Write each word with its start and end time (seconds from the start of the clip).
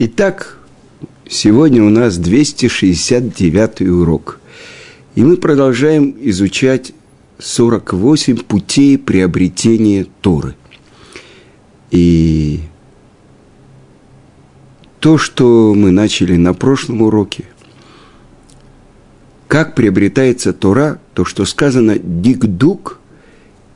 Итак, 0.00 0.56
сегодня 1.28 1.82
у 1.82 1.88
нас 1.88 2.18
269 2.18 3.80
урок. 3.80 4.38
И 5.16 5.24
мы 5.24 5.36
продолжаем 5.36 6.14
изучать 6.20 6.92
48 7.40 8.36
путей 8.36 8.96
приобретения 8.96 10.06
Торы. 10.20 10.54
И 11.90 12.60
то, 15.00 15.18
что 15.18 15.74
мы 15.74 15.90
начали 15.90 16.36
на 16.36 16.54
прошлом 16.54 17.02
уроке, 17.02 17.46
как 19.48 19.74
приобретается 19.74 20.52
Тора, 20.52 21.00
то, 21.12 21.24
что 21.24 21.44
сказано 21.44 21.98
«дикдук» 21.98 23.00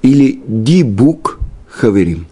или 0.03 0.41
«дибук 0.47 1.41
хаверим». 1.67 2.29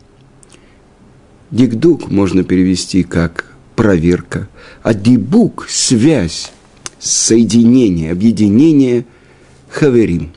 Дикдук 1.50 2.08
можно 2.08 2.44
перевести 2.44 3.02
как 3.02 3.49
проверка, 3.80 4.46
а 4.82 4.92
дибук– 4.92 5.66
связь, 5.70 6.52
соединение, 6.98 8.12
объединение 8.12 9.06
хаверим. 9.70 10.32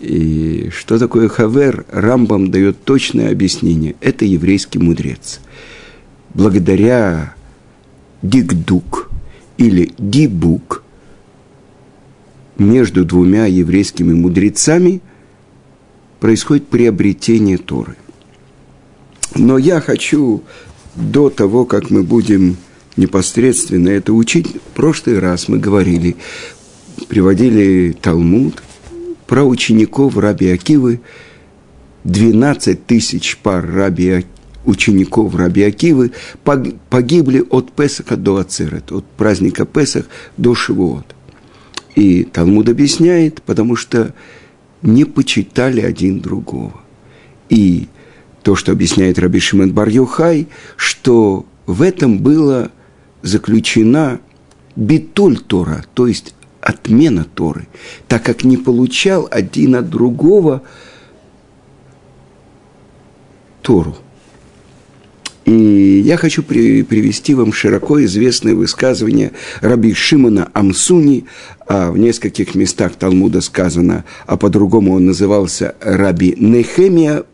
И 0.00 0.70
что 0.76 0.98
такое 0.98 1.28
хавер, 1.28 1.86
Рамбам 1.92 2.50
дает 2.50 2.82
точное 2.82 3.30
объяснение. 3.30 3.94
Это 4.00 4.24
еврейский 4.24 4.80
мудрец. 4.80 5.38
Благодаря 6.34 7.36
дикдук 8.22 9.08
или 9.56 9.92
дибук 9.96 10.82
между 12.58 13.04
двумя 13.04 13.46
еврейскими 13.46 14.14
мудрецами 14.14 15.00
происходит 16.18 16.66
приобретение 16.66 17.58
Торы. 17.58 17.94
Но 19.36 19.58
я 19.58 19.80
хочу 19.80 20.42
до 20.96 21.30
того, 21.30 21.64
как 21.64 21.90
мы 21.90 22.02
будем 22.02 22.56
непосредственно 22.96 23.88
это 23.88 24.12
учить, 24.12 24.48
в 24.48 24.76
прошлый 24.76 25.18
раз 25.18 25.48
мы 25.48 25.58
говорили, 25.58 26.16
приводили 27.08 27.96
Талмуд 28.00 28.62
про 29.26 29.44
учеников 29.44 30.16
Раби 30.16 30.50
Акивы, 30.50 31.00
12 32.04 32.86
тысяч 32.86 33.38
пар 33.38 33.66
Раби 33.66 34.24
учеников 34.64 35.34
Раби 35.34 35.62
Акивы 35.62 36.12
погибли 36.90 37.44
от 37.50 37.72
Песаха 37.72 38.16
до 38.16 38.36
Ацерет, 38.36 38.92
от 38.92 39.04
праздника 39.04 39.64
Песах 39.64 40.06
до 40.36 40.54
Шивот. 40.54 41.14
И 41.94 42.24
Талмуд 42.24 42.68
объясняет, 42.68 43.42
потому 43.42 43.76
что 43.76 44.14
не 44.82 45.04
почитали 45.04 45.80
один 45.80 46.20
другого. 46.20 46.80
И 47.48 47.88
то, 48.44 48.54
что 48.54 48.72
объясняет 48.72 49.18
Раби 49.18 49.40
Шимон 49.40 49.72
бар 49.72 49.88
-Юхай, 49.88 50.46
что 50.76 51.46
в 51.66 51.80
этом 51.80 52.18
было 52.18 52.70
заключена 53.22 54.20
битуль 54.76 55.38
Тора, 55.38 55.84
то 55.94 56.06
есть 56.06 56.34
отмена 56.60 57.24
Торы, 57.24 57.66
так 58.06 58.22
как 58.22 58.44
не 58.44 58.58
получал 58.58 59.26
один 59.30 59.74
от 59.76 59.88
другого 59.88 60.62
Тору. 63.62 63.96
И 65.46 66.02
я 66.04 66.16
хочу 66.18 66.42
при, 66.42 66.82
привести 66.82 67.34
вам 67.34 67.52
широко 67.52 68.02
известное 68.04 68.54
высказывание 68.54 69.32
Раби 69.60 69.94
Шимона 69.94 70.50
Амсуни, 70.52 71.24
а 71.66 71.90
в 71.90 71.98
нескольких 71.98 72.54
местах 72.54 72.94
Талмуда 72.96 73.40
сказано, 73.40 74.04
а 74.26 74.36
по-другому 74.36 74.94
он 74.94 75.06
назывался 75.06 75.76
Раби 75.80 76.34
Нехемия 76.38 77.24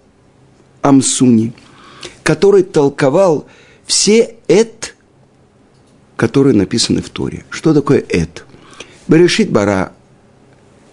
Амсуни, 0.83 1.53
который 2.23 2.63
толковал 2.63 3.47
все 3.87 4.37
«эт», 4.49 4.95
которые 6.17 6.55
написаны 6.55 7.03
в 7.03 7.09
Торе. 7.09 7.45
Что 7.51 7.75
такое 7.75 8.05
«эт»? 8.09 8.45
Берешит 9.09 9.51
бара 9.51 9.93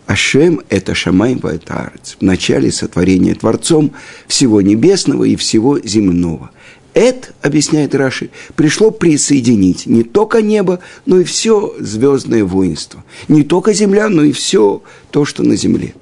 Ашем– 0.07 0.61
это 0.69 0.95
Шамай 0.95 1.35
Вайтарец, 1.35 2.15
в 2.19 2.23
начале 2.23 2.71
сотворения 2.71 3.35
Творцом 3.35 3.91
всего 4.25 4.61
небесного 4.61 5.25
и 5.25 5.35
всего 5.35 5.79
земного. 5.79 6.49
Это, 6.93 7.27
объясняет 7.41 7.93
Раши, 7.93 8.29
пришло 8.55 8.89
присоединить 8.89 9.85
не 9.85 10.03
только 10.03 10.41
небо, 10.41 10.79
но 11.05 11.19
и 11.19 11.25
все 11.25 11.75
звездное 11.77 12.45
воинство. 12.45 13.03
Не 13.27 13.43
только 13.43 13.73
земля, 13.73 14.07
но 14.07 14.23
и 14.23 14.31
все 14.31 14.81
то, 15.11 15.25
что 15.25 15.43
на 15.43 15.57
земле. 15.57 15.93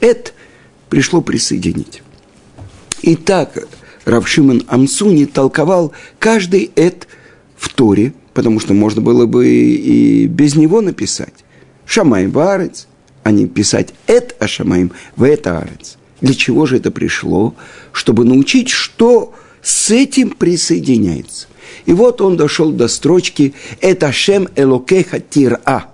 Это 0.00 0.32
пришло 0.90 1.22
присоединить. 1.22 2.02
Итак, 3.02 3.66
Равшиман 4.04 4.62
Амсуни 4.68 5.26
толковал 5.26 5.92
каждый 6.18 6.70
эт 6.76 7.06
в 7.56 7.68
Торе, 7.72 8.14
потому 8.34 8.60
что 8.60 8.74
можно 8.74 9.00
было 9.00 9.26
бы 9.26 9.48
и 9.48 10.26
без 10.26 10.54
него 10.54 10.80
написать. 10.80 11.34
Шамай 11.84 12.26
Варец, 12.26 12.86
а 13.22 13.32
не 13.32 13.46
писать 13.46 13.92
эт 14.06 14.36
а 14.38 14.46
Шамаем 14.46 14.92
в 15.16 15.22
это 15.22 15.58
арец. 15.58 15.98
Для 16.20 16.34
чего 16.34 16.66
же 16.66 16.76
это 16.76 16.90
пришло? 16.90 17.54
Чтобы 17.92 18.24
научить, 18.24 18.70
что 18.70 19.34
с 19.62 19.90
этим 19.90 20.30
присоединяется. 20.30 21.48
И 21.84 21.92
вот 21.92 22.20
он 22.20 22.36
дошел 22.36 22.70
до 22.70 22.88
строчки 22.88 23.54
«Это 23.80 24.12
Шем 24.12 24.48
Элокеха 24.56 25.20
Тира». 25.20 25.86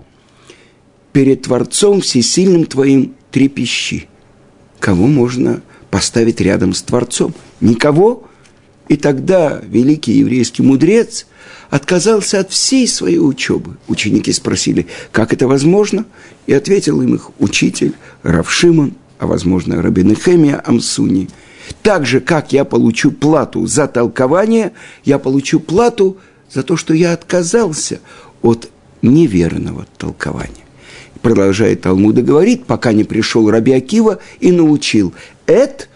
Перед 1.12 1.42
Творцом 1.42 2.00
Всесильным 2.00 2.66
Твоим 2.66 3.14
трепещи. 3.30 4.08
Кого 4.78 5.06
можно 5.06 5.62
поставить 5.92 6.40
рядом 6.40 6.72
с 6.72 6.82
Творцом? 6.82 7.34
Никого. 7.60 8.24
И 8.88 8.96
тогда 8.96 9.60
великий 9.62 10.12
еврейский 10.12 10.62
мудрец 10.62 11.26
отказался 11.68 12.40
от 12.40 12.50
всей 12.50 12.88
своей 12.88 13.18
учебы. 13.18 13.76
Ученики 13.88 14.32
спросили, 14.32 14.86
как 15.12 15.34
это 15.34 15.46
возможно? 15.46 16.06
И 16.46 16.54
ответил 16.54 17.02
им 17.02 17.14
их 17.14 17.30
учитель 17.38 17.92
Равшимон, 18.22 18.94
а 19.18 19.26
возможно 19.26 19.82
Рабин 19.82 20.16
Хемия 20.16 20.62
Амсуни. 20.64 21.28
Так 21.82 22.06
же, 22.06 22.20
как 22.20 22.52
я 22.52 22.64
получу 22.64 23.10
плату 23.10 23.66
за 23.66 23.86
толкование, 23.86 24.72
я 25.04 25.18
получу 25.18 25.60
плату 25.60 26.16
за 26.50 26.62
то, 26.62 26.78
что 26.78 26.94
я 26.94 27.12
отказался 27.12 28.00
от 28.40 28.70
неверного 29.02 29.86
толкования. 29.98 30.62
Продолжает 31.22 31.82
Талмуда 31.82 32.20
говорить, 32.20 32.64
пока 32.64 32.92
не 32.92 33.04
пришел 33.04 33.48
Раби 33.48 33.72
Акива 33.72 34.18
и 34.40 34.50
научил. 34.50 35.14
Это 35.46 35.86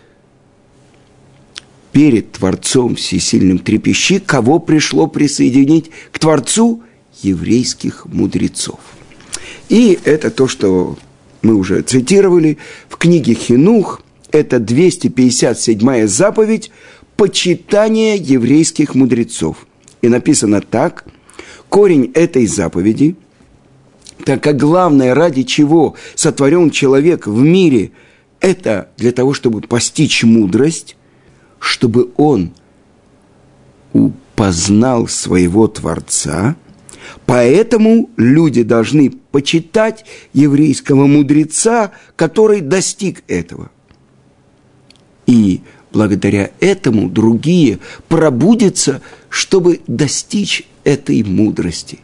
перед 1.92 2.32
Творцом 2.32 2.96
Всесильным 2.96 3.58
трепещи, 3.58 4.18
кого 4.18 4.58
пришло 4.58 5.06
присоединить 5.06 5.90
к 6.12 6.18
Творцу 6.18 6.82
еврейских 7.22 8.06
мудрецов. 8.06 8.80
И 9.68 9.98
это 10.04 10.30
то, 10.30 10.46
что 10.46 10.98
мы 11.42 11.54
уже 11.54 11.82
цитировали 11.82 12.58
в 12.88 12.96
книге 12.96 13.34
Хинух, 13.34 14.02
это 14.30 14.56
257-я 14.56 16.06
заповедь 16.06 16.70
почитания 17.16 18.16
еврейских 18.16 18.94
мудрецов. 18.94 19.66
И 20.02 20.08
написано 20.08 20.60
так, 20.60 21.06
корень 21.68 22.10
этой 22.14 22.46
заповеди, 22.46 23.16
так 24.24 24.42
как 24.42 24.56
главное, 24.56 25.14
ради 25.14 25.42
чего 25.42 25.94
сотворен 26.14 26.70
человек 26.70 27.26
в 27.26 27.40
мире, 27.40 27.92
это 28.46 28.90
для 28.96 29.10
того, 29.10 29.34
чтобы 29.34 29.60
постичь 29.60 30.22
мудрость, 30.22 30.96
чтобы 31.58 32.12
он 32.16 32.52
познал 34.36 35.08
своего 35.08 35.66
Творца, 35.66 36.54
поэтому 37.24 38.08
люди 38.16 38.62
должны 38.62 39.10
почитать 39.10 40.04
еврейского 40.32 41.06
мудреца, 41.06 41.90
который 42.14 42.60
достиг 42.60 43.24
этого. 43.26 43.70
И 45.26 45.62
благодаря 45.90 46.52
этому 46.60 47.10
другие 47.10 47.80
пробудятся, 48.06 49.02
чтобы 49.28 49.80
достичь 49.88 50.68
этой 50.84 51.24
мудрости. 51.24 51.98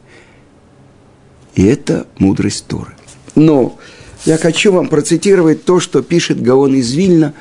И 1.54 1.62
это 1.62 2.08
мудрость 2.18 2.66
Торы. 2.66 2.96
Но 3.36 3.78
я 4.24 4.38
хочу 4.38 4.72
вам 4.72 4.88
процитировать 4.88 5.64
то, 5.64 5.80
что 5.80 6.02
пишет 6.02 6.42
Гаон 6.42 6.74
из 6.74 6.92
Вильна 6.92 7.34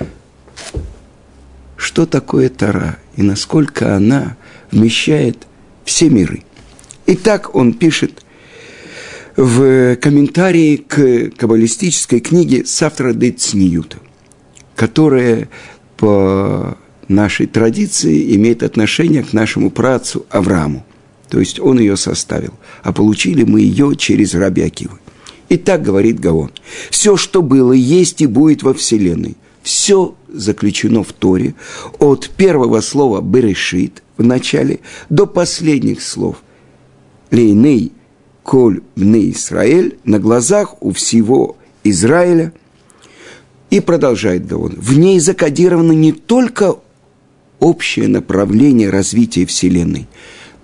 что 1.82 2.06
такое 2.06 2.50
Тара 2.50 3.00
и 3.16 3.24
насколько 3.24 3.96
она 3.96 4.38
вмещает 4.72 5.48
все 5.84 6.10
миры. 6.10 6.44
Итак, 7.08 7.56
он 7.56 7.74
пишет 7.74 8.24
в 9.36 9.96
комментарии 9.96 10.78
к 10.78 11.32
каббалистической 11.36 12.20
книге 12.20 12.66
Савтра 12.66 13.14
де 13.14 13.32
Цниюта, 13.32 13.98
которая 14.76 15.50
по 15.98 16.78
нашей 17.08 17.48
традиции 17.48 18.36
имеет 18.36 18.62
отношение 18.62 19.24
к 19.24 19.34
нашему 19.34 19.72
працу 19.72 20.28
Аврааму. 20.30 20.86
То 21.30 21.40
есть 21.40 21.60
он 21.60 21.80
ее 21.80 21.98
составил, 21.98 22.54
а 22.84 22.94
получили 22.94 23.44
мы 23.44 23.62
ее 23.62 23.96
через 23.96 24.36
Раби 24.36 24.62
Акивы. 24.62 25.00
И 25.52 25.58
так 25.58 25.84
говорит 25.84 26.20
Гаон. 26.20 26.52
Все, 26.90 27.18
что 27.18 27.42
было, 27.42 27.74
есть 27.74 28.22
и 28.22 28.26
будет 28.26 28.64
во 28.64 28.74
Вселенной– 28.74 29.36
все 29.64 30.16
заключено 30.28 31.04
в 31.04 31.14
Торе, 31.14 31.56
от 32.00 32.30
первого 32.30 32.82
слова 32.82 33.22
«берешит» 33.22 34.02
в 34.18 34.24
начале 34.24 34.80
до 35.10 35.28
последних 35.28 36.02
слов 36.02 36.38
лейней 37.32 37.92
коль 38.44 38.82
бне 38.96 39.32
Израиль, 39.32 39.98
на 40.04 40.20
глазах 40.20 40.82
у 40.82 40.92
всего 40.92 41.58
Израиля. 41.84 42.54
И 43.70 43.80
продолжает 43.80 44.48
Гаон. 44.48 44.76
В 44.78 44.98
ней 44.98 45.20
закодировано 45.20 45.94
не 45.94 46.12
только 46.12 46.76
общее 47.60 48.08
направление 48.08 48.90
развития 48.90 49.46
Вселенной, 49.46 50.08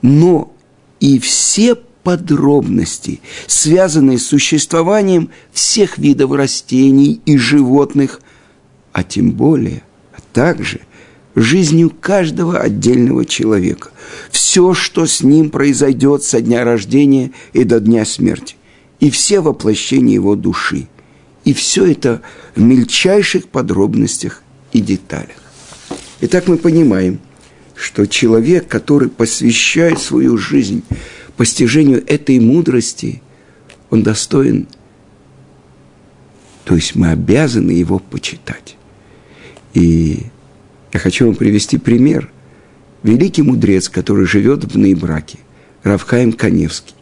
но 0.02 0.52
и 1.00 1.20
все 1.20 1.76
подробности, 2.08 3.20
связанные 3.48 4.18
с 4.18 4.28
существованием 4.28 5.30
всех 5.52 5.98
видов 5.98 6.32
растений 6.32 7.20
и 7.26 7.36
животных, 7.36 8.22
а 8.94 9.04
тем 9.04 9.32
более, 9.32 9.84
а 10.14 10.22
также 10.32 10.80
жизнью 11.36 11.90
каждого 11.90 12.60
отдельного 12.60 13.26
человека. 13.26 13.90
Все, 14.32 14.74
что 14.74 15.06
с 15.06 15.22
ним 15.22 15.50
произойдет 15.50 16.24
со 16.24 16.40
дня 16.40 16.64
рождения 16.64 17.32
и 17.52 17.66
до 17.66 17.82
дня 17.82 18.06
смерти. 18.06 18.56
И 19.02 19.10
все 19.10 19.42
воплощения 19.42 20.14
его 20.14 20.38
души. 20.38 20.88
И 21.44 21.54
все 21.54 21.92
это 21.92 22.22
в 22.56 22.62
мельчайших 22.62 23.50
подробностях 23.50 24.44
и 24.72 24.80
деталях. 24.80 25.44
Итак, 26.22 26.48
мы 26.48 26.56
понимаем, 26.56 27.20
что 27.76 28.06
человек, 28.06 28.70
который 28.70 29.10
посвящает 29.10 30.00
свою 30.00 30.38
жизнь 30.38 30.84
постижению 31.38 32.04
этой 32.06 32.40
мудрости, 32.40 33.22
он 33.90 34.04
достоин, 34.04 34.68
то 36.66 36.76
есть 36.76 36.96
мы 36.96 37.12
обязаны 37.12 37.72
его 37.72 38.00
почитать. 38.00 38.76
И 39.74 40.24
я 40.92 41.00
хочу 41.00 41.28
вам 41.28 41.36
привести 41.36 41.78
пример. 41.78 42.30
Великий 43.04 43.44
мудрец, 43.44 43.88
который 43.88 44.26
живет 44.26 44.66
в 44.66 44.78
Нейбраке, 44.78 45.38
Равхаим 45.84 46.34
Каневский, 46.34 46.96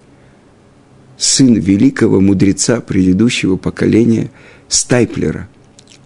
сын 1.18 1.56
великого 1.56 2.20
мудреца 2.20 2.82
предыдущего 2.82 3.56
поколения 3.56 4.30
Стайплера, 4.68 5.48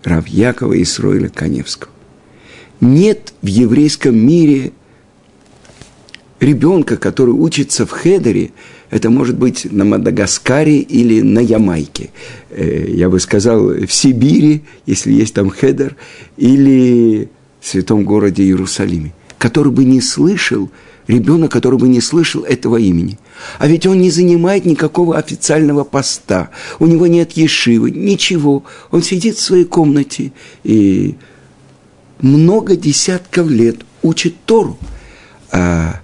Рав 0.04 0.28
Якова 0.28 0.82
Исроиля 0.82 1.30
Каневского. 1.30 1.92
Нет 2.80 3.34
в 3.42 3.48
еврейском 3.48 4.16
мире 4.16 4.72
ребенка, 6.40 6.98
который 6.98 7.34
учится 7.34 7.86
в 7.86 7.92
Хедере, 7.92 8.52
это 8.90 9.10
может 9.10 9.38
быть 9.38 9.72
на 9.72 9.86
Мадагаскаре 9.86 10.80
или 10.80 11.22
на 11.22 11.40
Ямайке. 11.40 12.10
Э, 12.50 12.86
я 12.90 13.10
бы 13.10 13.20
сказал, 13.20 13.68
в 13.68 13.92
Сибири, 13.92 14.64
если 14.86 15.12
есть 15.12 15.34
там 15.34 15.50
Хедер, 15.50 15.96
или 16.38 17.30
в 17.60 17.68
святом 17.68 18.04
городе 18.04 18.44
Иерусалиме, 18.44 19.14
который 19.38 19.72
бы 19.72 19.84
не 19.84 20.02
слышал, 20.02 20.70
ребенок, 21.08 21.52
который 21.52 21.78
бы 21.78 21.88
не 21.88 22.02
слышал 22.02 22.44
этого 22.44 22.78
имени. 22.78 23.20
А 23.58 23.68
ведь 23.68 23.86
он 23.86 24.00
не 24.00 24.12
занимает 24.12 24.66
никакого 24.66 25.18
официального 25.18 25.84
поста, 25.84 26.50
у 26.80 26.86
него 26.86 27.08
нет 27.08 27.34
ешивы, 27.34 27.92
ничего. 27.92 28.64
Он 28.92 29.02
сидит 29.04 29.36
в 29.36 29.42
своей 29.42 29.66
комнате 29.66 30.32
и 30.64 31.16
много 32.22 32.76
десятков 32.76 33.50
лет 33.50 33.78
учит 34.02 34.36
Тору. 34.46 34.78
А 35.52 36.02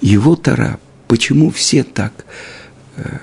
его 0.00 0.36
Тора, 0.36 0.78
почему 1.08 1.50
все 1.50 1.82
так 1.82 2.24
э, 2.96 3.18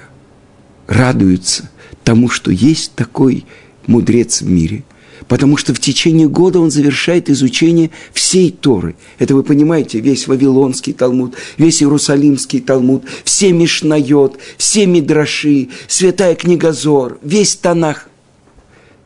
радуются 0.87 1.69
тому, 2.03 2.29
что 2.29 2.51
есть 2.51 2.93
такой 2.93 3.45
мудрец 3.87 4.41
в 4.41 4.49
мире? 4.49 4.83
Потому 5.27 5.57
что 5.57 5.73
в 5.73 5.79
течение 5.79 6.27
года 6.27 6.59
он 6.59 6.69
завершает 6.69 7.29
изучение 7.29 7.91
всей 8.13 8.51
Торы. 8.51 8.95
Это 9.19 9.35
вы 9.35 9.43
понимаете, 9.43 9.99
весь 9.99 10.27
Вавилонский 10.27 10.93
Талмуд, 10.93 11.35
весь 11.57 11.81
Иерусалимский 11.81 12.59
Талмуд, 12.59 13.03
все 13.23 13.53
Мишнайот, 13.53 14.37
все 14.57 14.85
Мидраши, 14.85 15.69
Святая 15.87 16.35
книга 16.35 16.73
Зор, 16.73 17.19
весь 17.23 17.55
Танах. 17.55 18.09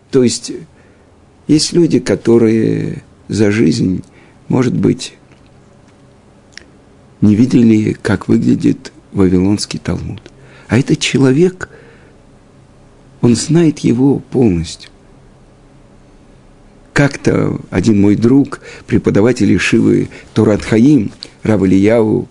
То 0.09 0.23
есть 0.23 0.51
есть 1.47 1.73
люди, 1.73 1.99
которые 1.99 3.03
за 3.27 3.51
жизнь, 3.51 4.03
может 4.47 4.73
быть, 4.73 5.13
не 7.21 7.35
видели, 7.35 7.93
как 7.93 8.27
выглядит 8.27 8.91
Вавилонский 9.11 9.79
Талмуд. 9.79 10.21
А 10.67 10.77
этот 10.77 10.99
человек, 10.99 11.69
он 13.21 13.35
знает 13.35 13.79
его 13.79 14.19
полностью. 14.19 14.91
Как-то 16.93 17.59
один 17.69 18.01
мой 18.01 18.15
друг, 18.15 18.61
преподаватель 18.85 19.55
Ишивы 19.55 20.09
Турат 20.33 20.63
Хаим, 20.63 21.11
Равалияу 21.43 22.27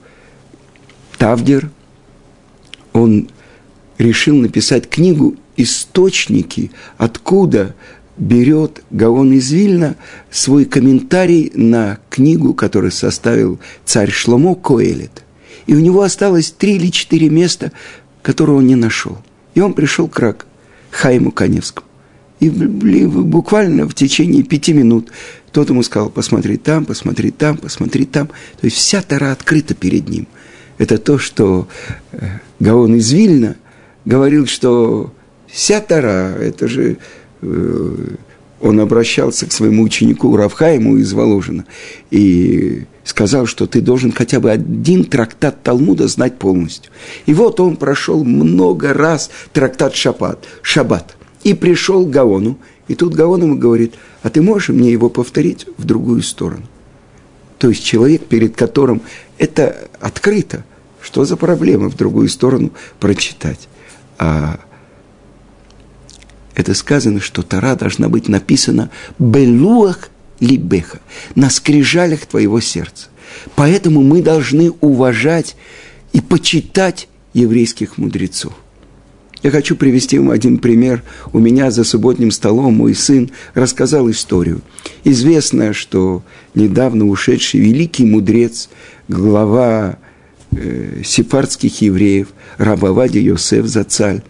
Тавдер, 1.18 1.70
он 2.92 3.28
решил 3.98 4.36
написать 4.36 4.88
книгу 4.88 5.36
«Источники, 5.56 6.70
откуда 6.98 7.74
берет 8.18 8.82
Гаон 8.90 9.32
из 9.32 9.50
Вильна 9.50 9.96
свой 10.30 10.64
комментарий 10.64 11.52
на 11.54 11.98
книгу, 12.10 12.54
которую 12.54 12.92
составил 12.92 13.58
царь 13.84 14.10
Шломо 14.10 14.54
Коэлет. 14.54 15.24
И 15.66 15.74
у 15.74 15.80
него 15.80 16.02
осталось 16.02 16.50
три 16.50 16.76
или 16.76 16.90
четыре 16.90 17.28
места, 17.28 17.72
которые 18.22 18.56
он 18.56 18.66
не 18.66 18.76
нашел. 18.76 19.18
И 19.54 19.60
он 19.60 19.74
пришел 19.74 20.08
к 20.08 20.18
Рак, 20.18 20.46
Хайму 20.90 21.30
Каневскому. 21.32 21.86
И 22.40 22.50
буквально 22.50 23.88
в 23.88 23.94
течение 23.94 24.42
пяти 24.42 24.72
минут 24.74 25.10
тот 25.52 25.70
ему 25.70 25.82
сказал, 25.82 26.10
посмотри 26.10 26.58
там, 26.58 26.84
посмотри 26.84 27.30
там, 27.30 27.56
посмотри 27.56 28.04
там. 28.04 28.26
То 28.26 28.64
есть 28.64 28.76
вся 28.76 29.00
Тара 29.00 29.32
открыта 29.32 29.74
перед 29.74 30.08
ним. 30.08 30.28
Это 30.76 30.98
то, 30.98 31.16
что 31.19 31.66
э, 32.12 32.19
Гаон 32.60 32.96
из 32.96 33.10
Вильна 33.10 33.56
говорил, 34.04 34.46
что 34.46 35.14
вся 35.46 35.80
Тара, 35.80 36.36
это 36.38 36.69
же 36.69 36.98
он 38.60 38.81
обращался 38.81 39.46
к 39.46 39.52
своему 39.52 39.82
ученику 39.82 40.37
Равхаему 40.37 40.96
из 40.96 41.12
Воложина 41.12 41.66
и 42.10 42.84
сказал, 43.04 43.46
что 43.46 43.66
ты 43.66 43.81
должен 43.81 44.12
хотя 44.12 44.40
бы 44.40 44.50
один 44.50 45.04
трактат 45.04 45.62
Талмуда 45.62 46.08
знать 46.08 46.38
полностью. 46.38 46.90
И 47.26 47.34
вот 47.34 47.60
он 47.60 47.76
прошел 47.76 48.25
много 48.25 48.93
раз 48.93 49.31
трактат 49.52 49.94
Шаббат, 49.94 50.44
Шаббат 50.62 51.16
и 51.44 51.54
пришел 51.54 52.04
к 52.06 52.10
Гаону, 52.10 52.58
и 52.88 52.94
тут 52.94 53.14
Гаон 53.14 53.43
ему 53.43 53.56
говорит, 53.56 53.94
а 54.22 54.31
ты 54.31 54.40
можешь 54.43 54.70
мне 54.70 54.90
его 54.90 55.10
повторить 55.10 55.66
в 55.76 55.84
другую 55.84 56.22
сторону? 56.22 56.66
То 57.58 57.69
есть 57.69 57.84
человек, 57.84 58.25
перед 58.25 58.56
которым 58.56 59.02
это 59.38 59.76
открыто, 60.00 60.64
что 61.00 61.25
за 61.25 61.37
проблема 61.37 61.88
в 61.88 61.96
другую 61.96 62.29
сторону 62.29 62.72
прочитать? 62.98 63.69
А 64.19 64.58
это 66.56 66.72
сказано, 66.72 67.20
что 67.20 67.43
Тара 67.43 67.77
должна 67.77 68.08
быть 68.08 68.29
написана 68.29 68.91
«белуах 69.19 70.08
либеха» 70.41 71.01
на 71.34 71.51
скрижалях 71.51 72.25
твоего 72.27 72.60
сердца. 72.60 73.08
Поэтому 73.55 74.03
мы 74.03 74.22
должны 74.22 74.70
уважать 74.81 75.55
и 76.15 76.20
почитать 76.22 77.08
еврейских 77.34 77.98
мудрецов. 77.98 78.55
Я 79.43 79.51
хочу 79.51 79.77
привести 79.77 80.19
вам 80.19 80.31
один 80.31 80.56
пример. 80.56 81.05
У 81.34 81.39
меня 81.39 81.70
за 81.70 81.84
субботним 81.84 82.31
столом 82.31 82.77
мой 82.77 82.94
сын 82.94 83.31
рассказал 83.53 84.10
историю. 84.10 84.63
Известно, 85.05 85.75
что 85.75 86.22
недавно 86.55 87.06
ушедший 87.06 87.60
великий 87.60 88.06
мудрец, 88.06 88.70
глава 89.08 89.98
э, 90.53 91.03
сефардских 91.05 91.82
евреев, 91.82 92.29
Рабавади 92.56 93.19
Йосеф 93.19 93.67
Зацаль, 93.67 94.22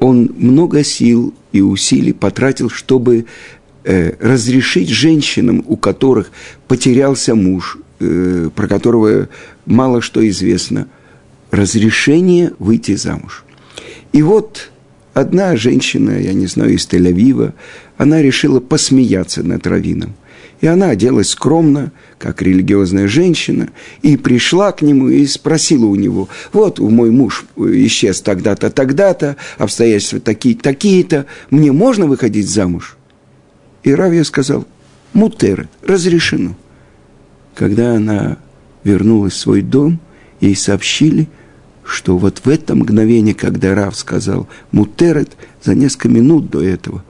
он 0.00 0.30
много 0.36 0.84
сил 0.84 1.34
и 1.52 1.60
усилий 1.60 2.12
потратил, 2.12 2.70
чтобы 2.70 3.26
э, 3.84 4.12
разрешить 4.20 4.88
женщинам, 4.88 5.64
у 5.66 5.76
которых 5.76 6.30
потерялся 6.66 7.34
муж, 7.34 7.78
э, 8.00 8.50
про 8.54 8.68
которого 8.68 9.28
мало 9.66 10.00
что 10.00 10.26
известно, 10.28 10.88
разрешение 11.50 12.52
выйти 12.58 12.94
замуж. 12.94 13.44
И 14.12 14.22
вот 14.22 14.70
одна 15.14 15.56
женщина, 15.56 16.18
я 16.18 16.32
не 16.32 16.46
знаю, 16.46 16.74
из 16.74 16.86
Тель-Авива, 16.86 17.52
она 17.96 18.22
решила 18.22 18.60
посмеяться 18.60 19.42
над 19.42 19.66
Равином– 19.66 20.14
и 20.60 20.66
она 20.66 20.90
оделась 20.90 21.30
скромно, 21.30 21.92
как 22.18 22.42
религиозная 22.42 23.06
женщина, 23.06 23.68
и 24.02 24.16
пришла 24.16 24.72
к 24.72 24.82
нему 24.82 25.08
и 25.08 25.24
спросила 25.26 25.86
у 25.86 25.94
него, 25.94 26.28
вот 26.52 26.78
мой 26.78 27.10
муж 27.10 27.44
исчез 27.56 28.20
тогда-то, 28.20 28.70
тогда-то, 28.70 29.36
обстоятельства 29.56 30.20
такие-то, 30.20 30.62
такие-то, 30.62 31.26
мне 31.50 31.72
можно 31.72 32.06
выходить 32.06 32.48
замуж? 32.48 32.96
И 33.84 33.94
Равья 33.94 34.24
сказал, 34.24 34.66
мутер, 35.12 35.68
разрешено. 35.82 36.56
Когда 37.54 37.94
она 37.94 38.38
вернулась 38.84 39.34
в 39.34 39.38
свой 39.38 39.62
дом, 39.62 40.00
ей 40.40 40.56
сообщили, 40.56 41.28
что 41.84 42.18
вот 42.18 42.42
в 42.44 42.48
это 42.48 42.74
мгновение, 42.74 43.34
когда 43.34 43.74
Рав 43.74 43.96
сказал 43.96 44.48
«мутерет», 44.72 45.30
за 45.62 45.74
несколько 45.74 46.08
минут 46.08 46.50
до 46.50 46.62
этого 46.62 47.02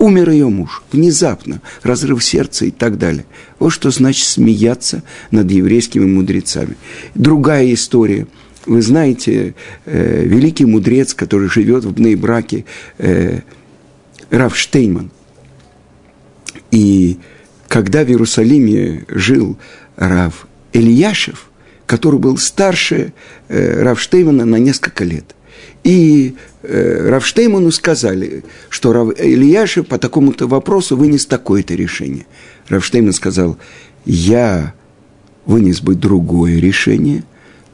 Умер 0.00 0.30
ее 0.30 0.48
муж, 0.48 0.82
внезапно, 0.90 1.60
разрыв 1.82 2.24
сердца 2.24 2.64
и 2.64 2.70
так 2.70 2.96
далее. 2.96 3.26
Вот 3.58 3.68
что 3.68 3.90
значит 3.90 4.26
смеяться 4.26 5.02
над 5.30 5.50
еврейскими 5.50 6.06
мудрецами. 6.06 6.78
Другая 7.14 7.70
история. 7.74 8.26
Вы 8.64 8.80
знаете, 8.80 9.54
э, 9.84 10.24
великий 10.24 10.64
мудрец, 10.64 11.12
который 11.12 11.50
живет 11.50 11.84
в 11.84 11.92
Бнейбраке, 11.92 12.64
э, 12.96 13.40
Раф 14.30 14.56
Штейман. 14.56 15.10
И 16.70 17.18
когда 17.68 18.02
в 18.02 18.08
Иерусалиме 18.08 19.04
жил 19.08 19.58
Рав 19.96 20.46
Ильяшев, 20.72 21.50
который 21.84 22.18
был 22.18 22.38
старше 22.38 23.12
э, 23.48 23.82
Рав 23.82 24.00
Штеймана 24.00 24.46
на 24.46 24.56
несколько 24.56 25.04
лет. 25.04 25.34
И 25.84 26.34
э, 26.62 27.08
Равштейману 27.08 27.70
сказали, 27.70 28.44
что 28.68 28.92
Рав 28.92 29.18
Ильяшев 29.18 29.86
по 29.86 29.98
такому-то 29.98 30.46
вопросу 30.46 30.96
вынес 30.96 31.26
такое-то 31.26 31.74
решение. 31.74 32.26
Равштейман 32.68 33.12
сказал, 33.12 33.56
я 34.04 34.74
вынес 35.46 35.80
бы 35.80 35.94
другое 35.94 36.60
решение, 36.60 37.24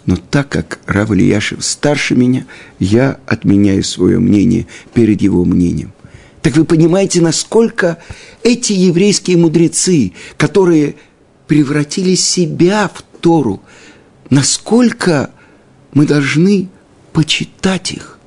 но 0.07 0.17
так 0.17 0.49
как 0.49 0.79
Рав 0.87 1.11
Ильяшев 1.11 1.65
старше 1.65 2.15
меня, 2.15 2.47
я 2.79 3.19
отменяю 3.27 3.83
свое 3.83 4.21
мнение 4.21 4.67
перед 4.95 5.21
его 5.21 5.45
мнением. 5.45 5.93
Так 6.43 6.57
вы 6.57 6.65
понимаете, 6.65 7.21
насколько 7.21 7.99
эти 8.45 8.73
еврейские 8.73 9.37
мудрецы, 9.37 10.13
которые 10.37 10.95
превратили 11.49 12.15
себя 12.15 12.89
в 12.93 13.03
Тору, 13.21 13.63
насколько 14.31 15.31
мы 15.93 16.07
должны 16.07 16.69
почитать 17.17 17.93
их. 17.93 18.19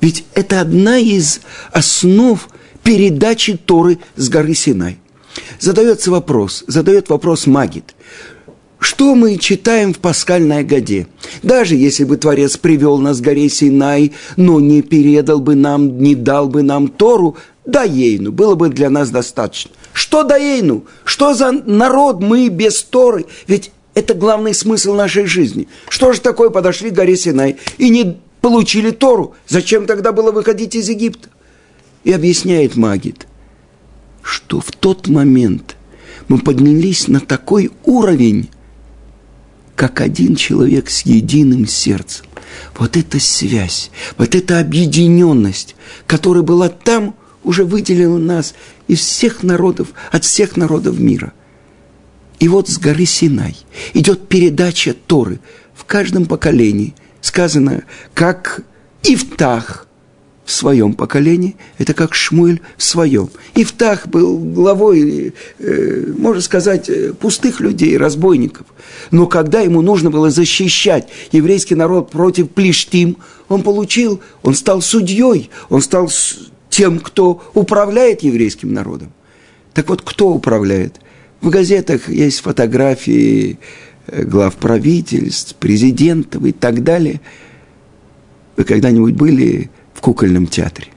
Ведь 0.00 0.24
это 0.32 0.62
одна 0.62 0.96
из 0.96 1.42
основ 1.72 2.48
передачи 2.82 3.54
Торы 3.54 3.98
с 4.16 4.30
горы 4.30 4.54
Синай. 4.54 4.98
Задается 5.60 6.10
вопрос, 6.10 6.64
задает 6.66 7.10
вопрос 7.10 7.46
Магит. 7.46 7.94
Что 8.78 9.14
мы 9.14 9.36
читаем 9.36 9.92
в 9.92 9.98
пасхальной 9.98 10.64
годе? 10.64 11.06
Даже 11.42 11.74
если 11.74 12.04
бы 12.04 12.16
Творец 12.16 12.56
привел 12.56 12.96
нас 12.96 13.20
к 13.20 13.24
горе 13.24 13.50
Синай, 13.50 14.12
но 14.38 14.58
не 14.58 14.80
передал 14.80 15.40
бы 15.40 15.54
нам, 15.54 15.98
не 15.98 16.14
дал 16.14 16.48
бы 16.48 16.62
нам 16.62 16.88
Тору, 16.88 17.36
да 17.66 17.82
ейну, 17.82 18.32
было 18.32 18.54
бы 18.54 18.70
для 18.70 18.88
нас 18.88 19.10
достаточно. 19.10 19.72
Что 19.92 20.22
да 20.22 20.38
ейну? 20.38 20.86
Что 21.04 21.34
за 21.34 21.52
народ 21.52 22.22
мы 22.22 22.48
без 22.48 22.82
Торы? 22.84 23.26
Ведь 23.46 23.70
это 23.94 24.14
главный 24.14 24.54
смысл 24.54 24.94
нашей 24.94 25.26
жизни. 25.26 25.68
Что 25.88 26.12
же 26.12 26.20
такое 26.20 26.50
подошли 26.50 26.90
к 26.90 26.94
горе 26.94 27.16
Синай 27.16 27.56
и 27.78 27.88
не 27.88 28.18
получили 28.40 28.90
Тору? 28.90 29.34
Зачем 29.46 29.86
тогда 29.86 30.12
было 30.12 30.32
выходить 30.32 30.74
из 30.74 30.88
Египта? 30.88 31.28
И 32.02 32.12
объясняет 32.12 32.76
Магит, 32.76 33.26
что 34.22 34.60
в 34.60 34.70
тот 34.72 35.08
момент 35.08 35.76
мы 36.28 36.38
поднялись 36.38 37.08
на 37.08 37.20
такой 37.20 37.70
уровень, 37.84 38.50
как 39.76 40.00
один 40.00 40.36
человек 40.36 40.90
с 40.90 41.02
единым 41.02 41.66
сердцем. 41.66 42.26
Вот 42.76 42.96
эта 42.96 43.18
связь, 43.18 43.90
вот 44.16 44.34
эта 44.34 44.60
объединенность, 44.60 45.74
которая 46.06 46.42
была 46.42 46.68
там, 46.68 47.14
уже 47.42 47.64
выделила 47.64 48.18
нас 48.18 48.54
из 48.86 49.00
всех 49.00 49.42
народов, 49.42 49.88
от 50.12 50.24
всех 50.24 50.56
народов 50.56 50.98
мира. 50.98 51.32
И 52.40 52.48
вот 52.48 52.68
с 52.68 52.78
горы 52.78 53.06
Синай 53.06 53.56
идет 53.92 54.28
передача 54.28 54.94
Торы 54.94 55.40
в 55.74 55.84
каждом 55.84 56.26
поколении. 56.26 56.94
Сказано, 57.20 57.84
как 58.12 58.62
Ифтах 59.02 59.86
в 60.44 60.52
своем 60.52 60.92
поколении, 60.92 61.56
это 61.78 61.94
как 61.94 62.14
Шмуэль 62.14 62.60
в 62.76 62.82
своем. 62.82 63.30
Ифтах 63.54 64.06
был 64.06 64.38
главой, 64.38 65.32
э, 65.58 66.12
можно 66.18 66.42
сказать, 66.42 66.90
э, 66.90 67.14
пустых 67.14 67.60
людей, 67.60 67.96
разбойников. 67.96 68.66
Но 69.10 69.26
когда 69.26 69.60
ему 69.60 69.80
нужно 69.80 70.10
было 70.10 70.30
защищать 70.30 71.08
еврейский 71.32 71.74
народ 71.74 72.10
против 72.10 72.50
Плештим, 72.50 73.16
он 73.48 73.62
получил, 73.62 74.20
он 74.42 74.54
стал 74.54 74.82
судьей, 74.82 75.50
он 75.70 75.80
стал 75.80 76.10
тем, 76.68 76.98
кто 76.98 77.42
управляет 77.54 78.22
еврейским 78.22 78.72
народом. 78.72 79.12
Так 79.72 79.88
вот, 79.88 80.02
кто 80.02 80.28
управляет? 80.28 81.00
В 81.44 81.50
газетах 81.50 82.08
есть 82.08 82.40
фотографии 82.40 83.58
э, 84.06 84.24
глав 84.24 84.56
правительств, 84.56 85.54
президентов 85.56 86.42
и 86.42 86.52
так 86.52 86.82
далее. 86.82 87.20
Вы 88.56 88.64
когда-нибудь 88.64 89.12
были 89.12 89.70
в 89.92 90.00
кукольном 90.00 90.46
театре? 90.46 90.88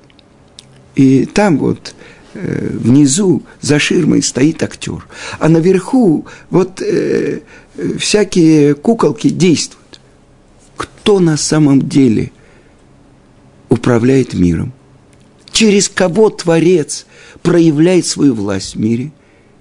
И 0.96 1.26
там 1.26 1.58
вот 1.58 1.94
э, 2.34 2.70
внизу 2.72 3.44
за 3.60 3.78
ширмой 3.78 4.24
стоит 4.24 4.64
актер, 4.64 5.06
а 5.38 5.50
наверху 5.50 6.26
вот 6.50 6.82
э, 6.82 7.42
всякие 8.00 8.74
куколки 8.74 9.28
действуют. 9.28 10.00
Кто 10.78 11.20
на 11.20 11.36
самом 11.36 11.90
деле 11.90 12.32
управляет 13.68 14.34
миром? 14.34 14.72
Через 15.52 15.90
кого 15.90 16.30
Творец 16.30 17.06
проявляет 17.42 18.06
свою 18.06 18.34
власть 18.34 18.76
в 18.76 18.80
мире? 18.80 19.12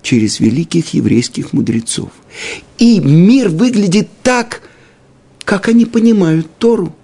Через 0.07 0.39
великих 0.39 0.95
еврейских 0.95 1.53
мудрецов. 1.53 2.11
И 2.79 3.01
мир 3.01 3.49
выглядит 3.49 4.09
так, 4.23 4.63
как 5.45 5.67
они 5.67 5.85
понимают 5.85 6.47
Тору. 6.59 6.95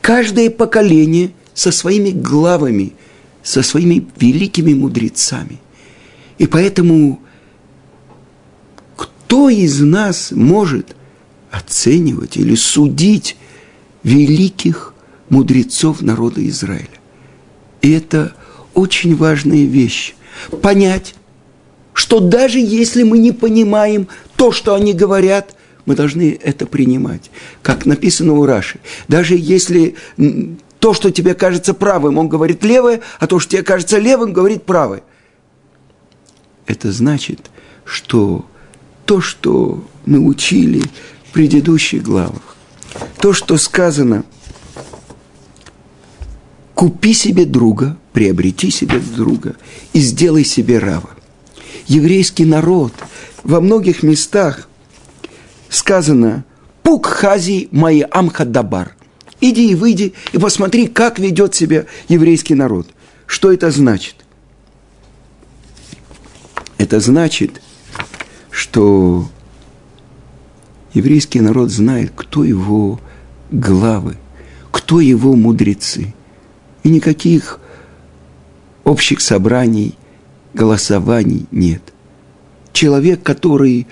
Каждое 0.00 0.48
поколение 0.48 1.32
со 1.52 1.72
своими 1.72 2.08
главами, 2.08 2.94
со 3.42 3.62
своими 3.62 4.06
великими 4.18 4.72
мудрецами. 4.72 5.60
И 6.38 6.46
поэтому 6.46 7.20
кто 8.96 9.50
из 9.50 9.82
нас 9.82 10.30
может 10.30 10.96
оценивать 11.50 12.38
или 12.38 12.54
судить 12.54 13.36
великих 14.02 14.94
мудрецов 15.28 16.00
народа 16.00 16.48
Израиля? 16.48 16.98
И 17.82 17.90
это 17.90 18.32
очень 18.72 19.14
важная 19.16 19.66
вещь. 19.66 20.14
Понять, 20.62 21.14
что 21.98 22.20
даже 22.20 22.60
если 22.60 23.02
мы 23.02 23.18
не 23.18 23.32
понимаем 23.32 24.06
то, 24.36 24.52
что 24.52 24.74
они 24.74 24.92
говорят, 24.92 25.56
мы 25.84 25.96
должны 25.96 26.38
это 26.40 26.64
принимать. 26.64 27.28
Как 27.60 27.86
написано 27.86 28.34
у 28.34 28.46
Раши. 28.46 28.78
Даже 29.08 29.34
если 29.36 29.96
то, 30.78 30.94
что 30.94 31.10
тебе 31.10 31.34
кажется 31.34 31.74
правым, 31.74 32.18
он 32.18 32.28
говорит 32.28 32.62
левое, 32.62 33.00
а 33.18 33.26
то, 33.26 33.40
что 33.40 33.50
тебе 33.50 33.64
кажется 33.64 33.98
левым, 33.98 34.32
говорит 34.32 34.62
правое. 34.62 35.02
Это 36.66 36.92
значит, 36.92 37.50
что 37.84 38.46
то, 39.04 39.20
что 39.20 39.84
мы 40.06 40.24
учили 40.24 40.84
в 41.28 41.32
предыдущих 41.32 42.04
главах, 42.04 42.56
то, 43.20 43.32
что 43.32 43.56
сказано– 43.56 44.24
Купи 46.78 47.12
себе 47.12 47.44
друга, 47.44 47.96
приобрети 48.12 48.70
себе 48.70 49.00
друга 49.00 49.56
и 49.92 49.98
сделай 49.98 50.44
себе 50.44 50.78
рава. 50.78 51.10
Еврейский 51.88 52.44
народ 52.44 52.92
во 53.42 53.60
многих 53.60 54.02
местах 54.02 54.68
сказано 55.68 56.44
«Пук 56.82 57.06
хази 57.06 57.68
мои 57.72 58.04
амхадабар». 58.08 58.94
Иди 59.40 59.70
и 59.70 59.74
выйди 59.74 60.14
и 60.32 60.38
посмотри, 60.38 60.86
как 60.86 61.18
ведет 61.18 61.54
себя 61.54 61.86
еврейский 62.08 62.54
народ. 62.54 62.88
Что 63.26 63.52
это 63.52 63.70
значит? 63.70 64.14
Это 66.76 67.00
значит, 67.00 67.60
что 68.50 69.28
еврейский 70.94 71.40
народ 71.40 71.70
знает, 71.70 72.12
кто 72.14 72.44
его 72.44 73.00
главы, 73.50 74.16
кто 74.70 75.00
его 75.00 75.34
мудрецы– 75.34 76.14
и 76.88 76.90
никаких 76.90 77.60
общих 78.84 79.20
собраний, 79.20 79.94
голосований 80.54 81.46
нет. 81.50 81.82
Человек, 82.72 83.22
который 83.22 83.86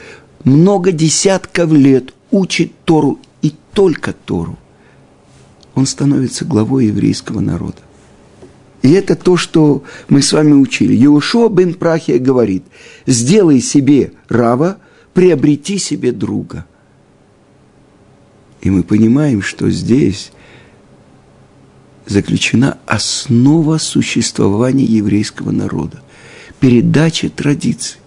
много 0.44 0.92
десятков 0.92 1.72
лет 1.72 2.14
учит 2.30 2.72
Тору 2.84 3.18
и 3.42 3.52
только 3.72 4.12
Тору, 4.12 4.58
он 5.74 5.86
становится 5.86 6.44
главой 6.44 6.86
еврейского 6.86 7.40
народа. 7.40 7.78
И 8.82 8.92
это 8.92 9.16
то, 9.16 9.36
что 9.36 9.82
мы 10.08 10.22
с 10.22 10.32
вами 10.32 10.52
учили. 10.52 10.94
Иошуа 10.94 11.48
бен 11.48 11.74
Прахия 11.74 12.18
говорит, 12.18 12.62
сделай 13.06 13.60
себе 13.60 14.12
рава, 14.28 14.78
приобрети 15.12 15.78
себе 15.78 16.12
друга. 16.12 16.66
И 18.60 18.70
мы 18.70 18.82
понимаем, 18.82 19.42
что 19.42 19.70
здесь 19.70 20.30
заключена 22.06 22.78
основа 22.86 23.78
существования 23.78 24.84
еврейского 24.84 25.50
народа. 25.50 26.02
Передача 26.60 27.28
традиций. 27.28 27.98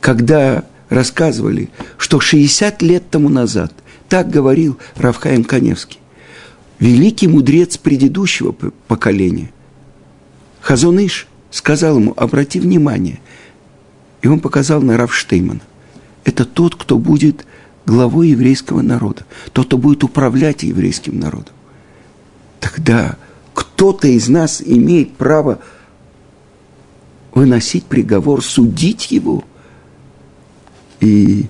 Когда 0.00 0.64
рассказывали, 0.88 1.70
что 1.96 2.20
60 2.20 2.82
лет 2.82 3.10
тому 3.10 3.28
назад, 3.28 3.72
так 4.08 4.28
говорил 4.28 4.78
Равхаим 4.96 5.44
Каневский, 5.44 5.98
великий 6.78 7.28
мудрец 7.28 7.78
предыдущего 7.78 8.54
поколения, 8.88 9.50
Хазоныш, 10.60 11.26
сказал 11.50 11.98
ему, 11.98 12.14
обрати 12.16 12.60
внимание, 12.60 13.20
и 14.22 14.28
он 14.28 14.40
показал 14.40 14.80
на 14.80 14.96
Равштеймана. 14.96 15.60
Это 16.24 16.44
тот, 16.44 16.76
кто 16.76 16.98
будет 16.98 17.46
главой 17.86 18.28
еврейского 18.28 18.82
народа, 18.82 19.24
тот, 19.52 19.66
кто 19.66 19.78
будет 19.78 20.04
управлять 20.04 20.62
еврейским 20.62 21.18
народом, 21.18 21.54
тогда 22.60 23.16
кто-то 23.54 24.08
из 24.08 24.28
нас 24.28 24.62
имеет 24.64 25.14
право 25.14 25.58
выносить 27.34 27.84
приговор, 27.84 28.42
судить 28.42 29.10
его. 29.10 29.44
И 31.00 31.46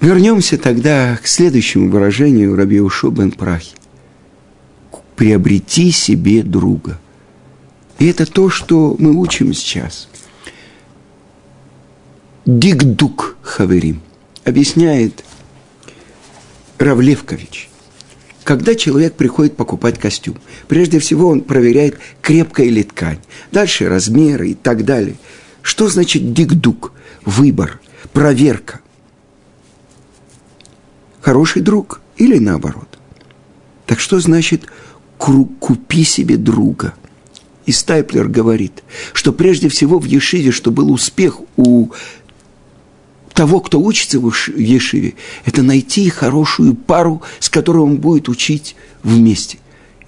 вернемся 0.00 0.58
тогда 0.58 1.16
к 1.16 1.26
следующему 1.26 1.90
выражению 1.90 2.56
Раби 2.56 2.80
Ушо 2.80 3.10
Прахи. 3.10 3.74
Приобрети 5.16 5.90
себе 5.90 6.42
друга. 6.42 7.00
И 7.98 8.06
это 8.06 8.24
то, 8.24 8.50
что 8.50 8.94
мы 8.98 9.14
учим 9.16 9.52
сейчас. 9.52 10.08
Дигдук 12.46 13.36
Хаверим 13.42 14.00
объясняет 14.44 15.24
Равлевкович. 16.78 17.68
Когда 18.48 18.74
человек 18.74 19.12
приходит 19.12 19.58
покупать 19.58 19.98
костюм, 19.98 20.38
прежде 20.68 21.00
всего 21.00 21.28
он 21.28 21.42
проверяет, 21.42 21.98
крепкая 22.22 22.70
ли 22.70 22.82
ткань, 22.82 23.18
дальше 23.52 23.90
размеры 23.90 24.52
и 24.52 24.54
так 24.54 24.86
далее. 24.86 25.16
Что 25.60 25.86
значит 25.88 26.32
дигдук? 26.32 26.94
Выбор, 27.26 27.78
проверка. 28.14 28.80
Хороший 31.20 31.60
друг 31.60 32.00
или 32.16 32.38
наоборот? 32.38 32.88
Так 33.84 34.00
что 34.00 34.18
значит 34.18 34.64
купи 35.18 36.02
себе 36.02 36.38
друга? 36.38 36.94
И 37.66 37.72
Стайплер 37.72 38.28
говорит, 38.28 38.82
что 39.12 39.34
прежде 39.34 39.68
всего 39.68 39.98
в 39.98 40.06
Ешиве, 40.06 40.52
что 40.52 40.70
был 40.70 40.90
успех 40.90 41.40
у 41.58 41.90
того, 43.38 43.60
кто 43.60 43.80
учится 43.80 44.18
в 44.18 44.32
Ешиве, 44.56 45.14
это 45.44 45.62
найти 45.62 46.08
хорошую 46.10 46.74
пару, 46.74 47.22
с 47.38 47.48
которой 47.48 47.84
он 47.84 47.98
будет 47.98 48.28
учить 48.28 48.74
вместе. 49.04 49.58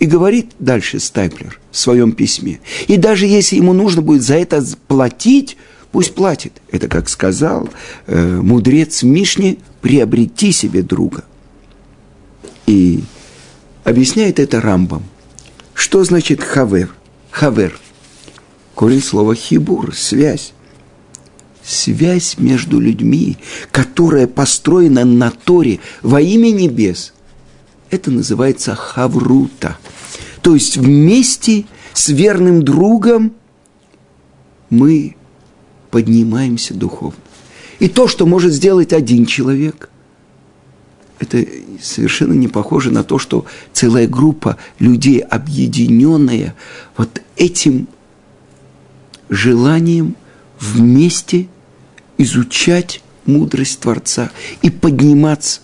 И 0.00 0.06
говорит 0.06 0.50
дальше 0.58 0.99
Стайплер 0.99 1.60
в 1.70 1.78
своем 1.78 2.10
письме. 2.10 2.58
И 2.88 2.96
даже 2.96 3.26
если 3.26 3.54
ему 3.54 3.72
нужно 3.72 4.02
будет 4.02 4.22
за 4.22 4.34
это 4.34 4.64
платить, 4.88 5.56
пусть 5.92 6.12
платит. 6.12 6.60
Это, 6.72 6.88
как 6.88 7.08
сказал 7.08 7.68
э, 8.08 8.40
мудрец 8.42 9.04
Мишни, 9.04 9.60
приобрети 9.80 10.50
себе 10.50 10.82
друга. 10.82 11.22
И 12.66 13.04
объясняет 13.84 14.40
это 14.40 14.60
Рамбам. 14.60 15.04
Что 15.72 16.02
значит 16.02 16.42
хавер? 16.42 16.92
Хавер. 17.30 17.78
Корень 18.75 19.00
слова 19.00 19.37
хибур, 19.37 19.94
связь 19.94 20.52
связь 21.64 22.38
между 22.38 22.81
людьми, 22.81 23.37
которая 23.71 24.26
построена 24.26 25.05
на 25.05 25.31
Торе 25.31 25.81
во 26.02 26.21
имя 26.21 26.50
небес, 26.50 27.12
это 27.90 28.11
называется 28.11 28.75
хаврута. 28.75 29.76
То 30.43 30.55
есть 30.55 30.76
вместе 30.76 31.64
с 31.93 32.09
верным 32.09 32.62
другом 32.62 33.35
мы 34.71 35.17
поднимаемся 35.90 36.75
духовно. 36.75 37.19
И 37.79 37.88
то, 37.88 38.09
что 38.09 38.26
может 38.26 38.52
сделать 38.52 38.93
один 38.93 39.26
человек, 39.26 39.90
это 41.19 41.45
совершенно 41.81 42.33
не 42.33 42.49
похоже 42.49 42.90
на 42.90 43.05
то, 43.05 43.19
что 43.19 43.45
целая 43.73 44.07
группа 44.07 44.57
людей, 44.79 45.19
объединенная 45.19 46.55
вот 46.97 47.21
этим 47.37 47.88
желанием 49.29 50.17
вместе– 50.61 51.49
изучать 52.21 53.02
мудрость 53.26 53.81
Творца 53.81 54.31
и 54.62 54.71
подниматься. 54.71 55.61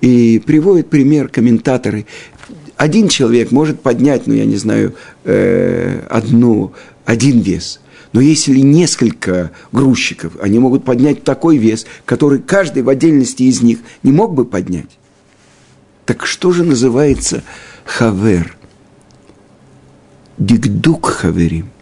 И 0.00 0.42
приводят 0.44 0.90
пример 0.90 1.28
комментаторы. 1.28 2.06
Один 2.76 3.08
человек 3.08 3.52
может 3.52 3.80
поднять, 3.82 4.26
ну, 4.26 4.34
я 4.34 4.44
не 4.44 4.56
знаю, 4.56 4.96
э, 5.24 6.04
одну, 6.10 6.72
один 7.04 7.40
вес. 7.40 7.80
Но 8.12 8.20
если 8.20 8.58
несколько 8.58 9.52
грузчиков, 9.70 10.32
они 10.42 10.58
могут 10.58 10.84
поднять 10.84 11.22
такой 11.22 11.56
вес, 11.56 11.86
который 12.04 12.40
каждый 12.40 12.82
в 12.82 12.88
отдельности 12.88 13.44
из 13.44 13.62
них 13.62 13.78
не 14.02 14.12
мог 14.12 14.34
бы 14.34 14.44
поднять. 14.44 14.98
Так 16.04 16.26
что 16.26 16.52
же 16.52 16.64
называется 16.64 17.44
хавер? 17.84 18.56
Дигдук 20.38 21.06
хаверим– 21.06 21.70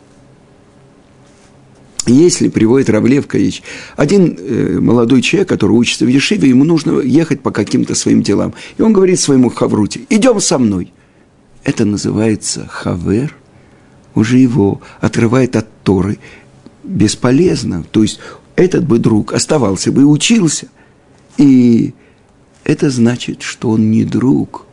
если 2.06 2.48
приводит 2.48 2.90
Равлевкович, 2.90 3.62
один 3.96 4.36
э, 4.38 4.78
молодой 4.80 5.22
человек, 5.22 5.48
который 5.48 5.72
учится 5.72 6.04
в 6.04 6.08
Ешиве, 6.08 6.48
ему 6.48 6.64
нужно 6.64 7.00
ехать 7.00 7.42
по 7.42 7.50
каким-то 7.50 7.94
своим 7.94 8.22
делам. 8.22 8.54
И 8.78 8.82
он 8.82 8.92
говорит 8.92 9.20
своему 9.20 9.50
Хавруте, 9.50 10.00
идем 10.08 10.40
со 10.40 10.58
мной. 10.58 10.92
Это 11.62 11.84
называется 11.84 12.66
хавер, 12.68 13.36
уже 14.14 14.38
его 14.38 14.80
отрывает 15.00 15.56
от 15.56 15.68
Торы 15.82 16.18
бесполезно. 16.82 17.84
То 17.90 18.02
есть 18.02 18.18
этот 18.56 18.86
бы 18.86 18.98
друг 18.98 19.32
оставался 19.32 19.92
бы 19.92 20.02
и 20.02 20.04
учился. 20.04 20.68
И 21.36 21.94
это 22.64 22.90
значит, 22.90 23.42
что 23.42 23.70
он 23.70 23.90
не 23.90 24.04
друг. 24.04 24.66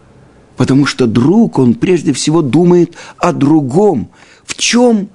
Потому 0.55 0.85
что 0.85 1.07
друг, 1.07 1.59
он 1.59 1.75
прежде 1.75 2.13
всего 2.13 2.41
думает 2.41 2.95
о 3.17 3.31
другом. 3.31 4.09
В 4.45 4.55
чем 4.55 5.09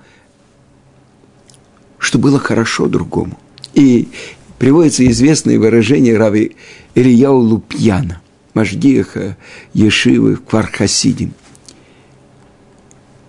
что 2.02 2.18
было 2.18 2.40
хорошо 2.40 2.88
другому. 2.88 3.38
И 3.74 4.08
приводится 4.58 5.06
известное 5.06 5.58
выражение 5.58 6.18
Рави 6.18 6.56
Ильяу 6.96 7.38
Лупьяна, 7.38 8.20
Маждиха 8.54 9.36
Ешивы 9.72 10.36
Квархасидим. 10.36 11.32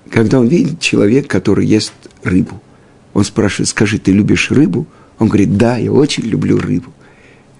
Когда 0.09 0.39
он 0.39 0.47
видит 0.47 0.79
человека, 0.79 1.27
который 1.27 1.67
ест 1.67 1.93
рыбу, 2.23 2.62
он 3.13 3.23
спрашивает, 3.23 3.69
скажи, 3.69 3.99
ты 3.99 4.12
любишь 4.12 4.49
рыбу? 4.49 4.88
Он 5.19 5.27
говорит, 5.27 5.55
да, 5.55 5.77
я 5.77 5.91
очень 5.91 6.23
люблю 6.23 6.57
рыбу. 6.57 6.91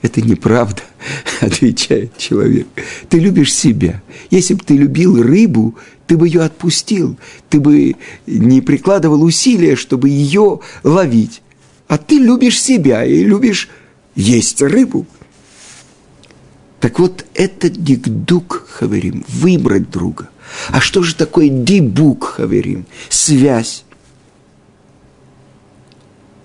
Это 0.04 0.22
неправда, 0.22 0.82
отвечает 1.42 2.18
человек. 2.18 2.68
Ты 3.10 3.20
любишь 3.20 3.54
себя. 3.54 4.04
Если 4.30 4.54
бы 4.54 4.62
ты 4.63 4.76
любил 4.76 5.24
рыбу, 5.24 5.76
ты 6.06 6.18
бы 6.18 6.28
ее 6.28 6.42
отпустил, 6.42 7.18
ты 7.50 7.62
бы 7.62 7.96
не 8.28 8.62
прикладывал 8.62 9.24
усилия, 9.24 9.78
чтобы 9.78 10.10
ее 10.10 10.60
ловить. 10.84 11.42
А 11.88 11.98
ты 11.98 12.16
любишь 12.16 12.62
себя 12.62 13.06
и 13.06 13.24
любишь 13.24 13.70
есть 14.13 14.62
рыбу. 14.62 15.08
Так 16.82 17.00
вот, 17.00 17.26
это 17.34 17.70
дикдук, 17.70 18.68
хаверим, 18.70 19.24
выбрать 19.30 19.89
друга. 19.89 20.30
А 20.68 20.82
что 20.82 21.02
же 21.02 21.16
такое 21.16 21.48
дибук, 21.48 22.26
хаверим? 22.26 22.86
Связь. 23.08 23.83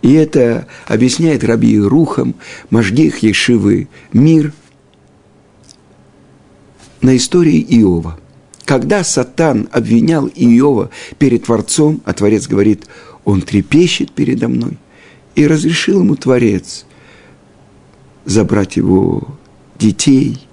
И 0.03 0.13
это 0.13 0.67
объясняет 0.87 1.45
Раби 1.45 1.79
Рухам, 1.79 2.35
Маждих 2.71 3.19
Ешивы, 3.19 3.89
мир 4.13 4.53
на 7.01 7.17
истории 7.17 7.61
Иова. 7.61 8.19
Когда 8.65 9.03
Сатан 9.03 9.69
обвинял 9.73 10.27
Иова 10.27 10.91
перед 11.19 11.45
Творцом, 11.45 12.01
а 12.05 12.13
Творец 12.13 12.47
говорит, 12.47 12.87
он 13.25 13.43
трепещет 13.43 14.13
передо 14.13 14.49
мной, 14.49 14.79
и 15.35 15.47
разрешил 15.47 16.01
ему 16.01 16.17
Творец 16.17 16.85
забрать 18.25 18.77
его 18.77 19.39
детей, 19.79 20.48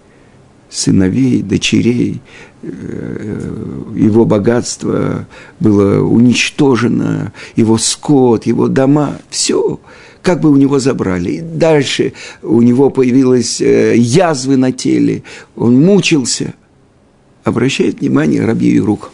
сыновей, 0.76 1.42
дочерей, 1.42 2.22
Э, 2.68 3.94
его 3.96 4.26
богатство 4.26 5.28
было 5.60 6.02
уничтожено, 6.02 7.32
его 7.56 7.78
скот, 7.78 8.48
его 8.48 8.68
дома, 8.68 9.20
все 9.30 9.80
как 10.24 10.42
бы 10.42 10.50
у 10.50 10.56
него 10.56 10.80
забрали. 10.80 11.34
И 11.34 11.42
дальше 11.42 12.14
у 12.42 12.64
него 12.64 12.90
появилась 12.90 13.62
э, 13.62 13.96
язвы 13.96 14.58
на 14.58 14.72
теле, 14.72 15.22
он 15.56 15.80
мучился. 15.80 16.56
Обращает 17.44 18.00
внимание 18.00 18.44
Раби 18.44 18.72
Ирух. 18.72 19.12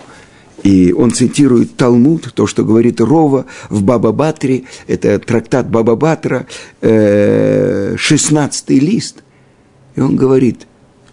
И 0.64 0.94
он 0.94 1.12
цитирует 1.12 1.76
Талмуд, 1.76 2.32
то, 2.34 2.48
что 2.48 2.64
говорит 2.64 3.02
Рова 3.02 3.46
в 3.70 3.84
Баба 3.84 4.14
Батре, 4.14 4.64
это 4.88 5.20
трактат 5.20 5.70
Баба 5.70 5.98
Батра, 5.98 6.46
16 6.82 8.70
э, 8.70 8.74
лист. 8.76 9.24
И 9.96 10.00
он 10.00 10.16
говорит– 10.16 10.68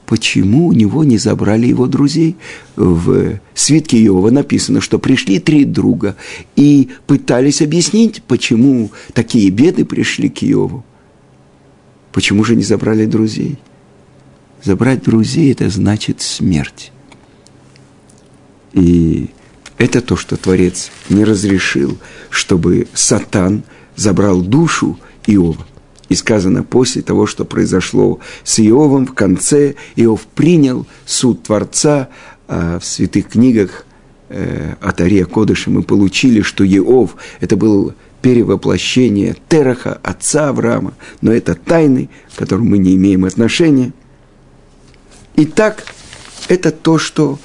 почему 0.08 0.68
у 0.68 0.72
него 0.72 1.04
не 1.04 1.18
забрали 1.18 1.66
его 1.66 1.86
друзей. 1.86 2.36
В 2.76 3.38
свитке 3.54 4.02
Иова 4.06 4.30
написано, 4.30 4.80
что 4.80 4.98
пришли 4.98 5.38
три 5.38 5.66
друга 5.66 6.16
и 6.56 6.88
пытались 7.06 7.60
объяснить, 7.60 8.22
почему 8.22 8.90
такие 9.12 9.50
беды 9.50 9.84
пришли 9.84 10.30
к 10.30 10.42
Иову. 10.42 10.82
Почему 12.10 12.42
же 12.42 12.56
не 12.56 12.62
забрали 12.62 13.04
друзей? 13.04 13.58
Забрать 14.64 15.02
друзей– 15.02 15.52
это 15.52 15.68
значит 15.68 16.22
смерть. 16.22 16.90
И 18.72 19.28
это 19.76 20.00
то, 20.00 20.16
что 20.16 20.38
Творец 20.38 20.90
не 21.10 21.22
разрешил, 21.22 21.98
чтобы 22.30 22.88
Сатан 22.94 23.62
забрал 23.94 24.40
душу 24.40 24.98
Иова. 25.26 25.66
И 26.08 26.14
сказано, 26.14 26.62
после 26.62 27.02
того, 27.02 27.26
что 27.26 27.44
произошло 27.44 28.18
с 28.44 28.58
Иовом, 28.60 29.06
в 29.06 29.14
конце 29.14 29.74
Иов 29.96 30.22
принял 30.34 30.86
суд 31.04 31.42
Творца, 31.42 32.08
а 32.46 32.78
в 32.78 32.84
святых 32.84 33.28
книгах 33.28 33.84
э, 34.30 34.74
от 34.80 35.00
Ария 35.00 35.26
Кодыша 35.26 35.70
мы 35.70 35.82
получили, 35.82 36.40
что 36.40 36.64
Иов– 36.64 37.16
это 37.40 37.56
был 37.56 37.94
перевоплощение 38.22 39.36
Тераха, 39.48 40.00
отца 40.02 40.48
Авраама, 40.48 40.94
но 41.20 41.32
это 41.32 41.54
тайны, 41.54 42.08
к 42.34 42.38
которым 42.38 42.68
мы 42.68 42.78
не 42.78 42.96
имеем 42.96 43.24
отношения. 43.24 43.92
Итак, 45.36 45.84
это 46.48 46.72
то, 46.72 46.98
что 46.98 47.38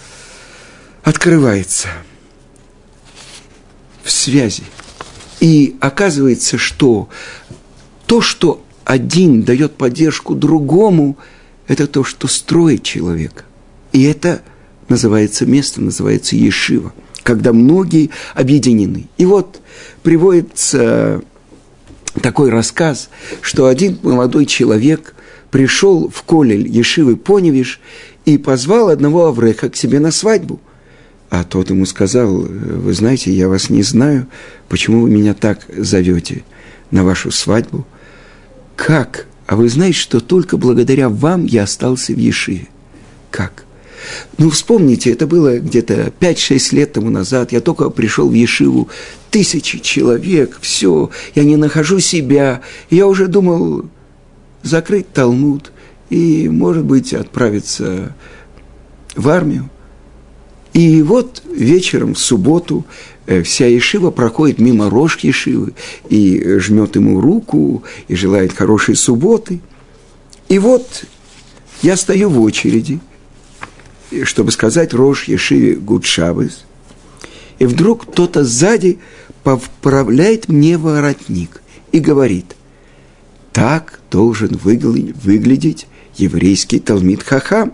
открывается 1.04 1.90
в 4.04 4.10
связи. 4.10 4.64
И 5.40 5.76
оказывается, 5.82 6.58
что 6.58 7.10
то, 8.06 8.22
что 8.22 8.64
один 8.86 9.44
дает 9.44 9.76
поддержку 9.76 10.36
другому, 10.36 11.18
это 11.68 11.88
то, 11.88 12.04
что 12.04 12.28
строит 12.28 12.84
человека. 12.84 13.44
И 13.92 14.04
это 14.04 14.42
называется 14.90 15.46
место, 15.46 15.82
называется 15.82 16.36
Ешива, 16.36 16.94
когда 17.24 17.54
многие 17.54 18.10
объединены. 18.36 19.08
И 19.18 19.26
вот 19.26 19.62
приводится 20.02 21.22
такой 22.22 22.50
рассказ, 22.50 23.10
что 23.42 23.68
один 23.68 23.98
молодой 24.04 24.46
человек 24.46 25.16
пришел 25.50 26.10
в 26.10 26.24
колель 26.24 26.68
Ешивы 26.68 27.16
Поневиш 27.16 27.80
и 28.26 28.38
позвал 28.38 28.90
одного 28.90 29.28
Авреха 29.28 29.70
к 29.70 29.76
себе 29.76 30.00
на 30.00 30.12
свадьбу. 30.12 30.60
А 31.30 31.44
тот 31.44 31.70
ему 31.70 31.86
сказал, 31.86 32.30
вы 32.32 32.94
знаете, 32.94 33.32
я 33.32 33.48
вас 33.50 33.70
не 33.70 33.82
знаю, 33.82 34.28
почему 34.70 35.02
вы 35.02 35.10
меня 35.10 35.34
так 35.34 35.66
зовете 35.76 36.44
на 36.92 37.04
вашу 37.04 37.32
свадьбу? 37.32 37.88
Как? 38.76 39.28
А 39.46 39.56
вы 39.56 39.70
знаете, 39.70 39.98
что 39.98 40.20
только 40.20 40.58
благодаря 40.58 41.10
вам 41.10 41.46
я 41.46 41.64
остался 41.64 42.14
в 42.14 42.18
Ешиве. 42.18 42.68
Как? 43.30 43.66
Ну, 44.38 44.50
вспомните, 44.50 45.12
это 45.12 45.28
было 45.28 45.60
где-то 45.60 46.12
5-6 46.20 46.76
лет 46.76 46.94
тому 46.94 47.10
назад. 47.10 47.52
Я 47.52 47.62
только 47.62 47.90
пришел 47.90 48.30
в 48.30 48.34
Ешиву. 48.34 48.90
Тысячи 49.32 49.80
человек, 49.80 50.58
все. 50.62 51.10
Я 51.36 51.44
не 51.44 51.56
нахожу 51.56 52.00
себя. 52.00 52.62
Я 52.90 53.08
уже 53.08 53.28
думал 53.28 53.86
закрыть 54.62 55.12
Талмуд 55.14 55.72
и, 56.10 56.50
может 56.50 56.86
быть, 56.86 57.14
отправиться 57.14 58.16
в 59.16 59.30
армию. 59.30 59.70
И 60.74 61.02
вот 61.02 61.44
вечером 61.46 62.16
в 62.16 62.20
субботу 62.20 62.86
э, 63.26 63.44
вся 63.44 63.68
Ешива 63.68 64.12
проходит 64.12 64.60
мимо 64.60 64.90
рожь 64.90 65.20
Ешивы 65.20 65.74
и 66.10 66.58
жмет 66.60 66.96
ему 66.96 67.22
руку, 67.22 67.84
и 68.08 68.16
желает 68.16 68.54
хорошей 68.54 68.96
субботы. 68.96 69.60
И 70.50 70.60
вот 70.60 71.06
я 71.82 71.96
стою 71.96 72.30
в 72.30 72.42
очереди– 72.42 73.00
чтобы 74.24 74.52
сказать 74.52 74.94
Рош 74.94 75.26
Ешиве 75.26 75.76
Гудшабыс, 75.76 76.66
и 77.60 77.66
вдруг 77.66 78.06
кто-то 78.06 78.44
сзади 78.44 79.00
поправляет 79.44 80.50
мне 80.50 80.78
воротник 80.78 81.62
и 81.92 82.00
говорит, 82.00 82.56
так 83.52 84.00
должен 84.12 84.56
выглядеть 84.56 85.88
еврейский 86.16 86.80
Талмит 86.80 87.24
Хахам. 87.24 87.74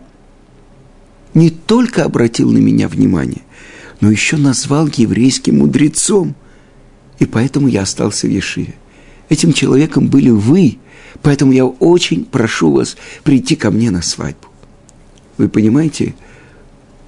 Не 1.33 1.49
только 1.49 2.03
обратил 2.03 2.51
на 2.51 2.57
меня 2.57 2.87
внимание, 2.87 3.41
но 4.01 4.09
еще 4.09 4.37
назвал 4.37 4.87
еврейским 4.87 5.59
мудрецом, 5.59 6.35
и 7.19 7.25
поэтому 7.25 7.67
я 7.67 7.83
остался 7.83 8.27
в 8.27 8.29
Ешиве. 8.29 8.75
Этим 9.29 9.53
человеком 9.53 10.07
были 10.07 10.29
вы, 10.29 10.79
поэтому 11.21 11.51
я 11.51 11.65
очень 11.65 12.25
прошу 12.25 12.71
вас 12.71 12.97
прийти 13.23 13.55
ко 13.55 13.69
мне 13.69 13.91
на 13.91 14.01
свадьбу. 14.01 14.47
Вы 15.37 15.49
понимаете, 15.49 16.15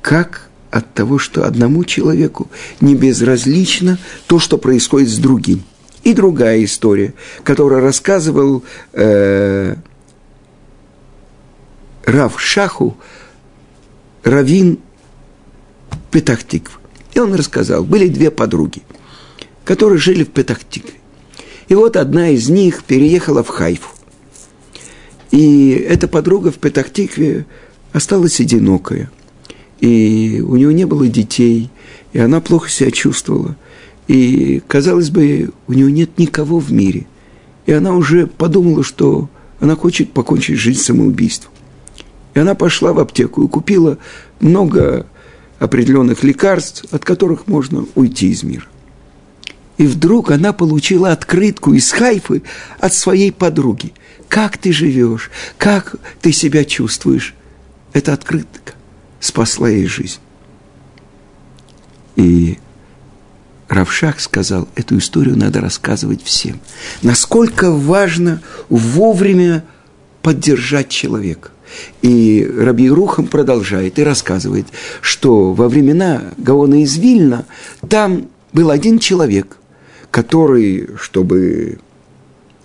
как 0.02 0.50
от 0.70 0.94
того, 0.94 1.18
что 1.18 1.46
одному 1.46 1.84
человеку 1.84 2.50
не 2.80 2.96
безразлично 2.96 4.00
то, 4.28 4.40
что 4.40 4.58
происходит 4.58 5.10
с 5.10 5.18
другим. 5.18 5.64
И 6.04 6.14
другая 6.14 6.64
история, 6.64 7.14
которую 7.44 7.82
рассказывал 7.82 8.64
э, 8.94 9.76
Рав 12.06 12.42
Шаху, 12.42 12.98
Равин 14.24 14.80
Петахтикв. 16.12 16.80
И 17.14 17.20
он 17.20 17.34
рассказал, 17.34 17.84
были 17.84 18.08
две 18.08 18.32
подруги, 18.32 18.82
которые 19.66 20.00
жили 20.00 20.24
в 20.24 20.30
Петахтикве. 20.30 20.94
И 21.68 21.76
вот 21.76 21.96
одна 21.96 22.30
из 22.30 22.50
них 22.50 22.84
переехала 22.84 23.44
в 23.44 23.48
Хайфу. 23.48 23.90
И 25.32 25.70
эта 25.72 26.08
подруга 26.08 26.52
в 26.52 26.56
Петахтикве 26.56 27.46
осталась 27.94 28.40
одинокая– 28.40 29.12
и 29.82 30.44
у 30.48 30.56
нее 30.56 30.74
не 30.74 30.86
было 30.86 31.08
детей, 31.08 31.70
и 32.14 32.20
она 32.20 32.40
плохо 32.40 32.70
себя 32.70 32.92
чувствовала. 32.92 33.58
И, 34.08 34.62
казалось 34.68 35.10
бы, 35.10 35.50
у 35.68 35.74
нее 35.74 35.92
нет 35.92 36.18
никого 36.20 36.60
в 36.60 36.72
мире. 36.72 37.08
И 37.66 37.72
она 37.72 37.96
уже 37.96 38.28
подумала, 38.28 38.84
что 38.84 39.28
она 39.60 39.76
хочет 39.76 40.14
покончить 40.14 40.60
жизнь 40.60 40.80
самоубийством. 40.80 41.51
И 42.34 42.40
она 42.40 42.56
пошла 42.56 42.94
в 42.94 43.00
аптеку 43.00 43.44
и 43.44 43.48
купила 43.48 43.98
много 44.40 45.06
определенных 45.60 46.24
лекарств, 46.24 46.86
от 46.92 47.04
которых 47.04 47.48
можно 47.48 47.86
уйти 47.96 48.30
из 48.30 48.44
мира. 48.44 48.66
И 49.78 49.88
вдруг 49.88 50.32
она 50.32 50.54
получила 50.54 51.12
открытку 51.12 51.74
из 51.74 51.92
Хайфы 51.92 52.44
от 52.80 52.94
своей 52.94 53.32
подруги. 53.32 53.94
Как 54.30 54.58
ты 54.58 54.72
живешь? 54.72 55.32
Как 55.58 55.96
ты 56.22 56.32
себя 56.32 56.66
чувствуешь? 56.66 57.34
Это 57.94 58.14
открытка 58.14 58.74
спасла 59.20 59.70
ей 59.70 59.86
жизнь. 59.86 60.20
И 62.16 62.58
Равшах 63.70 64.20
сказал, 64.20 64.68
эту 64.76 64.98
историю 64.98 65.38
надо 65.38 65.62
рассказывать 65.62 66.22
всем. 66.22 66.60
Насколько 67.02 67.72
важно 67.72 68.42
вовремя 68.68 69.64
поддержать 70.22 70.90
человека. 70.90 71.52
И 72.02 72.50
Раби 72.58 72.90
Рухам 72.90 73.28
продолжает 73.28 74.00
и 74.00 74.04
рассказывает, 74.04 74.68
что 75.02 75.54
во 75.54 75.70
времена 75.70 76.34
Гаона 76.38 76.84
из 76.84 76.98
Вильна 76.98 77.46
там 77.90 78.28
был 78.54 78.70
один 78.70 79.00
человек, 79.00 79.58
который, 80.10 80.90
чтобы 81.00 81.80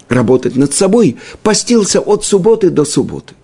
работать 0.08 0.56
над 0.56 0.72
собой, 0.72 1.16
постился 1.42 2.00
от 2.00 2.24
субботы 2.24 2.70
до 2.70 2.84
субботы 2.84 3.34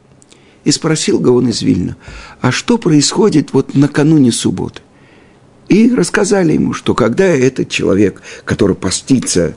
и 0.64 0.70
спросил 0.70 1.18
Гаон 1.18 1.48
из 1.48 1.62
Вильна, 1.62 1.96
а 2.40 2.52
что 2.52 2.78
происходит 2.78 3.52
вот 3.52 3.74
накануне 3.74 4.32
субботы? 4.32 4.80
И 5.68 5.94
рассказали 5.94 6.52
ему, 6.52 6.72
что 6.72 6.94
когда 6.94 7.24
этот 7.24 7.68
человек, 7.68 8.20
который 8.44 8.76
постится 8.76 9.54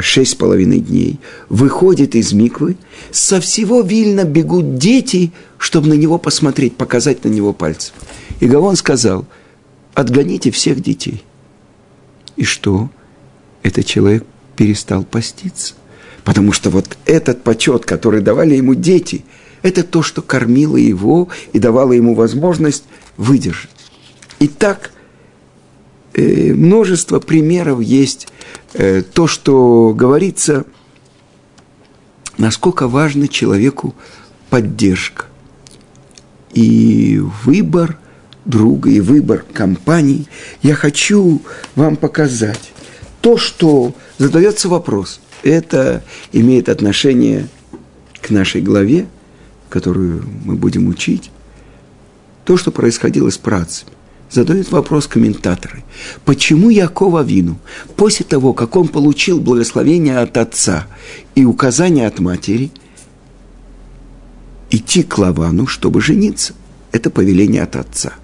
шесть 0.00 0.32
с 0.32 0.34
половиной 0.34 0.80
дней, 0.80 1.18
выходит 1.48 2.14
из 2.14 2.32
миквы, 2.32 2.76
со 3.10 3.40
всего 3.40 3.80
Вильна 3.82 4.24
бегут 4.24 4.78
дети, 4.78 5.32
чтобы 5.58 5.88
на 5.88 5.94
него 5.94 6.18
посмотреть, 6.18 6.76
показать 6.76 7.24
на 7.24 7.28
него 7.28 7.52
пальцем. 7.52 7.94
И 8.40 8.46
Гаон 8.46 8.76
сказал, 8.76 9.26
отгоните 9.94 10.50
всех 10.50 10.82
детей. 10.82 11.22
И 12.36 12.44
что? 12.44 12.90
Этот 13.62 13.86
человек 13.86 14.24
перестал 14.56 15.04
поститься. 15.04 15.74
Потому 16.24 16.52
что 16.52 16.70
вот 16.70 16.96
этот 17.04 17.42
почет, 17.42 17.84
который 17.84 18.20
давали 18.20 18.54
ему 18.54 18.74
дети– 18.74 19.24
это 19.66 19.82
то, 19.82 20.02
что 20.02 20.22
кормило 20.22 20.76
его 20.76 21.28
и 21.52 21.58
давало 21.58 21.92
ему 21.92 22.14
возможность 22.14 22.84
выдержать. 23.16 23.70
Итак, 24.38 24.92
э, 24.92 24.95
множество 26.22 27.20
примеров 27.20 27.80
есть. 27.80 28.28
Э, 28.74 29.02
то, 29.02 29.26
что 29.26 29.92
говорится, 29.94 30.64
насколько 32.38 32.88
важно 32.88 33.28
человеку 33.28 33.94
поддержка. 34.50 35.26
И 36.52 37.20
выбор 37.44 37.98
друга, 38.44 38.90
и 38.90 39.00
выбор 39.00 39.44
компании. 39.52 40.26
Я 40.62 40.74
хочу 40.74 41.42
вам 41.74 41.96
показать 41.96 42.72
то, 43.20 43.36
что 43.36 43.94
задается 44.18 44.68
вопрос. 44.68 45.20
Это 45.42 46.02
имеет 46.32 46.68
отношение 46.68 47.48
к 48.20 48.30
нашей 48.30 48.62
главе– 48.62 49.06
которую 49.68 50.24
мы 50.44 50.54
будем 50.54 50.88
учить, 50.88 51.30
то, 52.44 52.56
что 52.56 52.70
происходило 52.70 53.30
с 53.30 53.38
працами. 53.38 53.92
Задают 54.30 54.70
вопрос 54.72 55.06
комментаторы. 55.06 55.84
Почему 56.24 56.68
Якова 56.68 57.22
Вину, 57.22 57.58
после 57.96 58.26
того, 58.26 58.52
как 58.54 58.74
он 58.76 58.88
получил 58.88 59.40
благословение 59.40 60.18
от 60.18 60.36
отца 60.36 60.86
и 61.36 61.44
указание 61.44 62.06
от 62.06 62.18
матери, 62.18 62.70
идти 64.70 65.04
к 65.04 65.16
Лавану, 65.18 65.66
чтобы 65.66 66.00
жениться? 66.00 66.54
Это 66.90 67.10
повеление 67.10 67.62
от 67.62 67.76
отца. 67.76 68.14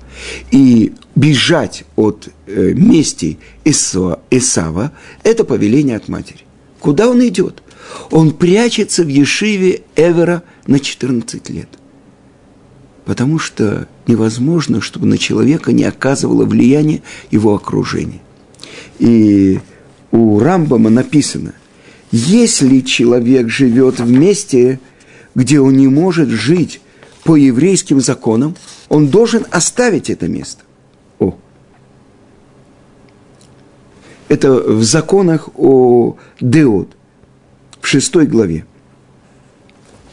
И 0.51 0.93
бежать 1.15 1.85
от 1.95 2.29
э, 2.47 2.73
мести 2.75 3.39
Исава– 3.65 4.93
это 5.23 5.45
повеление 5.45 5.97
от 5.97 6.09
матери. 6.09 6.41
Куда 6.81 7.09
он 7.09 7.27
идет? 7.27 7.63
Он 8.11 8.33
прячется 8.33 9.05
в 9.05 9.09
Ешиве 9.09 9.83
Эвера 9.95 10.43
на 10.67 10.81
14 10.81 11.49
лет. 11.51 11.69
Потому 13.05 13.39
что 13.39 13.89
невозможно, 14.07 14.81
чтобы 14.81 15.07
на 15.07 15.19
человека 15.19 15.73
не 15.73 15.85
оказывало 15.85 16.45
влияние 16.45 17.03
его 17.31 17.55
окружение. 17.55 18.21
И 18.99 19.61
у 20.11 20.39
Рамбама 20.39 20.91
написано, 20.91 21.55
если 22.11 22.81
человек 22.81 23.49
живет 23.49 24.01
в 24.01 24.11
месте, 24.11 24.81
где 25.35 25.61
он 25.61 25.77
не 25.77 25.89
может 25.89 26.29
жить 26.29 26.81
по 27.25 27.37
еврейским 27.37 28.01
законам, 28.01 28.57
он 28.89 29.09
должен 29.09 29.47
оставить 29.51 30.11
это 30.11 30.29
место. 30.29 30.63
О. 31.19 31.39
Это 34.29 34.53
в 34.53 34.83
законах 34.83 35.49
о 35.57 36.17
Деод, 36.41 36.89
в 37.81 37.87
шестой 37.87 38.27
главе. 38.27 38.67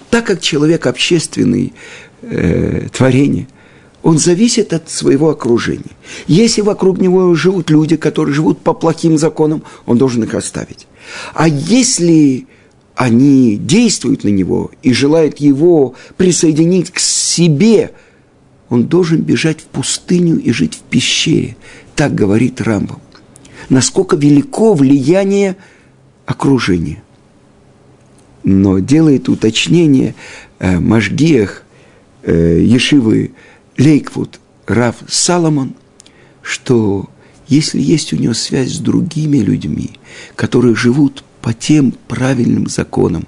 Так 0.10 0.26
как 0.26 0.42
человек 0.42 0.86
общественный 0.88 1.74
э, 2.22 2.88
творение– 2.92 3.48
он 4.02 4.18
зависит 4.18 4.74
от 4.74 4.90
своего 4.90 5.30
окружения. 5.30 5.92
Если 6.28 6.62
вокруг 6.62 7.00
него 7.00 7.34
живут 7.36 7.70
люди, 7.70 7.96
которые 7.98 8.34
живут 8.34 8.60
по 8.60 8.74
плохим 8.74 9.18
законам, 9.18 9.64
он 9.86 9.98
должен 9.98 10.24
их 10.24 10.34
оставить. 10.34 10.88
А 11.34 11.48
если 11.48 12.48
они 12.96 13.58
действуют 13.58 14.24
на 14.24 14.30
него 14.30 14.72
и 14.84 14.94
желают 14.94 15.40
его 15.40 15.96
присоединить 16.18 16.92
к 16.92 17.00
себе, 17.00 17.92
он 18.70 18.86
должен 18.86 19.22
бежать 19.22 19.62
в 19.62 19.66
пустыню 19.66 20.38
и 20.38 20.52
жить 20.52 20.76
в 20.76 20.82
пещере. 20.82 21.58
Так 21.96 22.14
говорит 22.16 22.62
Рамбам. 22.62 23.02
Насколько 23.70 24.16
велико 24.16 24.74
влияние 24.74 25.58
окружения. 26.26 27.04
Но 28.44 28.80
делает 28.80 29.28
уточнение 29.28 30.16
э, 30.60 30.80
Машгиях 30.80 31.64
э, 32.24 32.62
Ешивы 32.62 33.32
Лейквуд 33.80 34.40
Рав 34.68 34.98
Саломон, 35.08 35.74
что 36.44 37.10
если 37.48 37.80
есть 37.80 38.14
у 38.14 38.18
него 38.18 38.34
связь 38.34 38.74
с 38.74 38.80
другими 38.80 39.38
людьми, 39.38 39.92
которые 40.36 40.76
живут 40.76 41.24
по 41.42 41.54
тем 41.54 41.94
правильным 42.08 42.68
законам, 42.68 43.26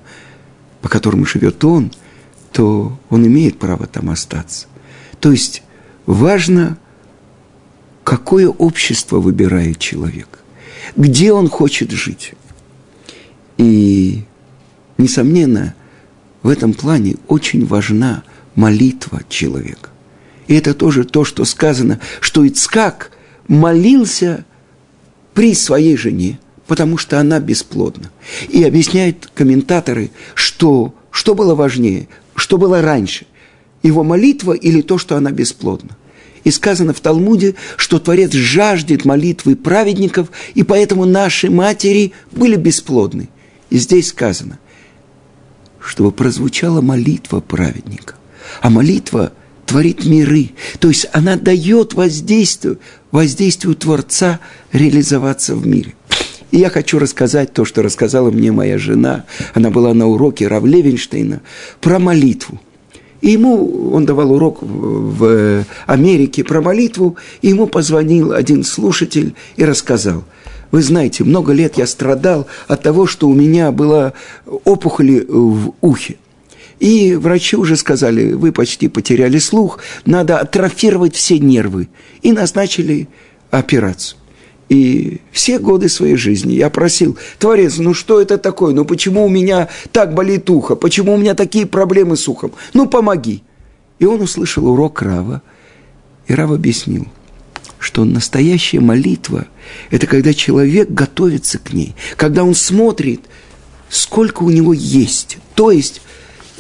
по 0.82 0.90
которым 0.90 1.26
живет 1.26 1.64
он, 1.64 1.92
то 2.52 3.00
он 3.10 3.26
имеет 3.26 3.60
право 3.60 3.88
там 3.88 4.10
остаться. 4.10 4.68
То 5.22 5.32
есть 5.32 5.64
важно, 6.06 6.78
какое 8.04 8.50
общество 8.50 9.20
выбирает 9.20 9.80
человек, 9.80 10.40
где 10.98 11.32
он 11.32 11.48
хочет 11.48 11.92
жить. 11.92 12.34
И, 13.58 14.26
несомненно, 14.98 15.76
в 16.44 16.50
этом 16.50 16.74
плане 16.74 17.16
очень 17.28 17.66
важна 17.66 18.24
молитва 18.56 19.22
человека. 19.30 19.92
И 20.52 20.54
это 20.54 20.74
тоже 20.74 21.06
то, 21.06 21.24
что 21.24 21.46
сказано, 21.46 22.02
что 22.20 22.46
Ицкак 22.46 23.12
молился 23.48 24.44
при 25.34 25.56
своей 25.56 25.96
жене, 25.96 26.42
потому 26.68 26.98
что 26.98 27.22
она 27.22 27.40
бесплодна. 27.40 28.12
И 28.50 28.62
объясняют 28.66 29.32
комментаторы, 29.34 30.12
что, 30.36 30.94
что 31.10 31.36
было 31.36 31.56
важнее, 31.56 32.10
что 32.36 32.58
было 32.58 32.82
раньше, 32.82 33.28
его 33.82 34.04
молитва 34.04 34.52
или 34.52 34.82
то, 34.82 34.98
что 34.98 35.16
она 35.16 35.32
бесплодна. 35.32 35.96
И 36.44 36.52
сказано 36.52 36.94
в 36.94 37.00
Талмуде, 37.00 37.56
что 37.78 37.98
Творец 37.98 38.34
жаждет 38.34 39.06
молитвы 39.06 39.56
праведников, 39.56 40.32
и 40.54 40.64
поэтому 40.64 41.06
наши 41.06 41.50
матери 41.50 42.12
были 42.34 42.58
бесплодны. 42.58 43.30
И 43.70 43.78
здесь 43.78 44.10
сказано, 44.10 44.60
чтобы 45.80 46.12
прозвучала 46.12 46.82
молитва 46.82 47.40
праведника. 47.40 48.16
А 48.60 48.70
молитва 48.70 49.32
творит 49.72 50.06
миры. 50.06 50.50
То 50.80 50.90
есть 50.90 51.08
она 51.14 51.38
дает 51.38 51.94
воздействию, 51.94 52.80
воздействию 53.12 53.74
Творца 53.76 54.40
реализоваться 54.74 55.56
в 55.56 55.66
мире. 55.66 55.94
И 56.52 56.58
я 56.58 56.70
хочу 56.70 57.00
рассказать 57.00 57.54
то, 57.54 57.64
что 57.64 57.82
рассказала 57.82 58.30
мне 58.32 58.52
моя 58.52 58.78
жена. 58.78 59.24
Она 59.54 59.70
была 59.70 59.94
на 59.94 60.08
уроке 60.08 60.48
Рав 60.48 60.66
Левинштейна 60.66 61.42
про 61.80 62.00
молитву. 62.00 62.60
И 63.22 63.32
ему, 63.32 63.94
он 63.94 64.06
давал 64.06 64.34
урок 64.34 64.58
в 64.62 65.64
Америке 65.86 66.44
про 66.44 66.60
молитву, 66.60 67.16
и 67.42 67.50
ему 67.50 67.68
позвонил 67.68 68.34
один 68.34 68.66
слушатель 68.66 69.36
и 69.56 69.64
рассказал. 69.64 70.26
Вы 70.72 70.82
знаете, 70.82 71.24
много 71.24 71.54
лет 71.54 71.78
я 71.78 71.88
страдал 71.88 72.48
от 72.68 72.82
того, 72.82 73.06
что 73.06 73.30
у 73.30 73.34
меня 73.34 73.72
была 73.72 74.14
опухоль 74.66 75.26
в 75.28 75.74
ухе. 75.80 76.18
И 76.82 77.14
врачи 77.14 77.56
уже 77.56 77.76
сказали, 77.76 78.34
вы 78.34 78.52
почти 78.52 78.88
потеряли 78.88 79.38
слух, 79.38 79.78
надо 80.04 80.40
атрофировать 80.40 81.16
все 81.16 81.38
нервы. 81.38 81.90
И 82.24 82.32
назначили 82.32 83.08
операцию. 83.52 84.18
И 84.68 85.22
все 85.32 85.60
годы 85.60 85.90
своей 85.90 86.16
жизни 86.16 86.54
я 86.54 86.72
просил, 86.72 87.20
Творец, 87.38 87.78
ну 87.78 87.94
что 87.94 88.20
это 88.20 88.40
такое? 88.40 88.74
Ну 88.74 88.84
почему 88.84 89.24
у 89.26 89.30
меня 89.30 89.70
так 89.92 90.16
болит 90.16 90.50
ухо? 90.50 90.76
Почему 90.76 91.14
у 91.14 91.18
меня 91.18 91.36
такие 91.36 91.68
проблемы 91.68 92.18
с 92.18 92.28
ухом? 92.28 92.52
Ну 92.74 92.88
помоги. 92.88 93.44
И 94.00 94.06
он 94.06 94.20
услышал 94.20 94.66
урок 94.66 95.04
Рава, 95.04 95.44
и 96.26 96.34
Рав 96.34 96.50
объяснил, 96.50 97.06
что 97.78 98.06
настоящая 98.06 98.80
молитва– 98.80 99.46
это 99.92 100.08
когда 100.08 100.34
человек 100.34 100.90
готовится 100.90 101.60
к 101.60 101.74
ней, 101.74 101.94
когда 102.18 102.44
он 102.44 102.56
смотрит, 102.56 103.22
сколько 103.88 104.42
у 104.42 104.50
него 104.50 104.74
есть. 104.74 105.38
То 105.54 105.70
есть 105.70 106.02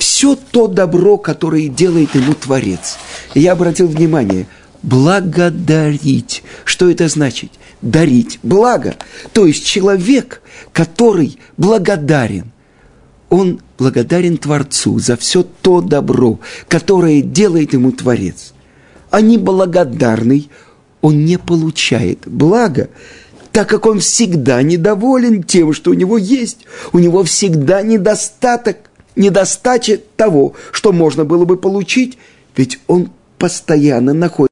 все 0.01 0.35
то 0.35 0.65
добро, 0.65 1.19
которое 1.19 1.67
делает 1.67 2.15
ему 2.15 2.33
Творец. 2.33 2.97
И 3.35 3.39
я 3.39 3.51
обратил 3.51 3.85
внимание, 3.85 4.47
благодарить. 4.81 6.41
Что 6.65 6.89
это 6.89 7.07
значит? 7.07 7.51
Дарить 7.83 8.39
благо. 8.41 8.95
То 9.31 9.45
есть 9.45 9.63
человек, 9.63 10.41
который 10.73 11.37
благодарен, 11.55 12.51
он 13.29 13.61
благодарен 13.77 14.37
Творцу 14.37 14.97
за 14.97 15.17
все 15.17 15.43
то 15.43 15.81
добро, 15.81 16.39
которое 16.67 17.21
делает 17.21 17.73
ему 17.73 17.91
Творец. 17.91 18.53
А 19.11 19.21
неблагодарный, 19.21 20.49
он 21.01 21.25
не 21.25 21.37
получает 21.37 22.21
благо, 22.25 22.89
так 23.51 23.69
как 23.69 23.85
он 23.85 23.99
всегда 23.99 24.63
недоволен 24.63 25.43
тем, 25.43 25.73
что 25.73 25.91
у 25.91 25.93
него 25.93 26.17
есть. 26.17 26.65
У 26.91 26.97
него 26.97 27.23
всегда 27.23 27.83
недостаток 27.83 28.90
недостача 29.15 29.99
того, 30.15 30.53
что 30.71 30.91
можно 30.91 31.25
было 31.25 31.45
бы 31.45 31.57
получить, 31.57 32.17
ведь 32.55 32.79
он 32.87 33.11
постоянно 33.37 34.13
находится 34.13 34.51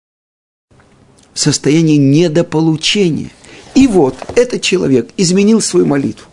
в 1.33 1.39
состоянии 1.39 1.97
недополучения. 1.97 3.31
И 3.75 3.87
вот 3.87 4.15
этот 4.35 4.61
человек 4.61 5.09
изменил 5.15 5.61
свою 5.61 5.85
молитву. 5.85 6.25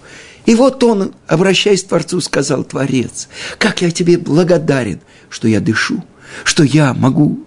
И 0.46 0.54
вот 0.54 0.82
он, 0.84 1.12
обращаясь 1.26 1.82
к 1.82 1.88
Творцу, 1.88 2.20
сказал, 2.20 2.64
Творец, 2.64 3.28
как 3.58 3.82
я 3.82 3.90
тебе 3.90 4.16
благодарен, 4.16 5.00
что 5.28 5.48
я 5.48 5.60
дышу, 5.60 6.04
что 6.44 6.62
я 6.62 6.94
могу 6.94 7.44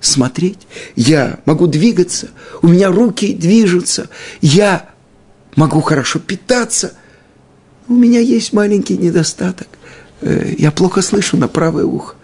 смотреть, 0.00 0.66
я 0.94 1.40
могу 1.44 1.66
двигаться, 1.66 2.28
у 2.62 2.68
меня 2.68 2.90
руки 2.90 3.34
движутся, 3.34 4.08
я 4.40 4.88
могу 5.56 5.80
хорошо 5.80 6.20
питаться. 6.20 6.94
У 7.88 7.94
меня 7.94 8.20
есть 8.20 8.52
маленький 8.52 8.96
недостаток– 8.96 9.68
Э, 10.26 10.54
я 10.58 10.72
плохо 10.72 11.02
слышу 11.02 11.36
на 11.36 11.46
правое 11.46 11.84
ухо. 11.84 12.16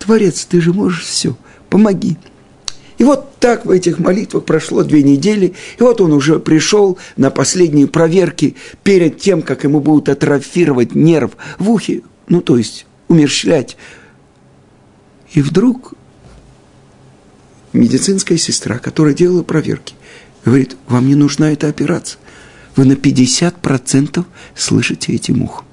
Творец, 0.00 0.44
ты 0.44 0.60
же 0.60 0.72
можешь 0.72 1.04
все, 1.04 1.36
помоги. 1.70 2.16
И 2.98 3.04
вот 3.04 3.38
так 3.38 3.64
в 3.64 3.70
этих 3.70 4.00
молитвах 4.00 4.44
прошло 4.44 4.82
две 4.82 5.04
недели, 5.04 5.54
и 5.78 5.82
вот 5.82 6.00
он 6.00 6.12
уже 6.12 6.40
пришел 6.40 6.98
на 7.16 7.30
последние 7.30 7.86
проверки 7.86 8.56
перед 8.82 9.20
тем, 9.20 9.42
как 9.42 9.62
ему 9.62 9.80
будут 9.80 10.08
атрофировать 10.08 10.96
нерв 10.96 11.36
в 11.60 11.70
ухе, 11.70 12.02
ну, 12.28 12.40
то 12.40 12.58
есть 12.58 12.86
умерщвлять. 13.06 13.76
И 15.32 15.40
вдруг 15.40 15.94
медицинская 17.72 18.36
сестра, 18.36 18.78
которая 18.78 19.14
делала 19.14 19.44
проверки, 19.44 19.94
говорит, 20.44 20.76
вам 20.88 21.06
не 21.06 21.14
нужна 21.14 21.52
эта 21.52 21.68
операция. 21.68 22.18
Вы 22.74 22.84
на 22.84 22.94
50% 22.94 24.24
слышите 24.56 25.12
этим 25.12 25.42
ухом. 25.42 25.67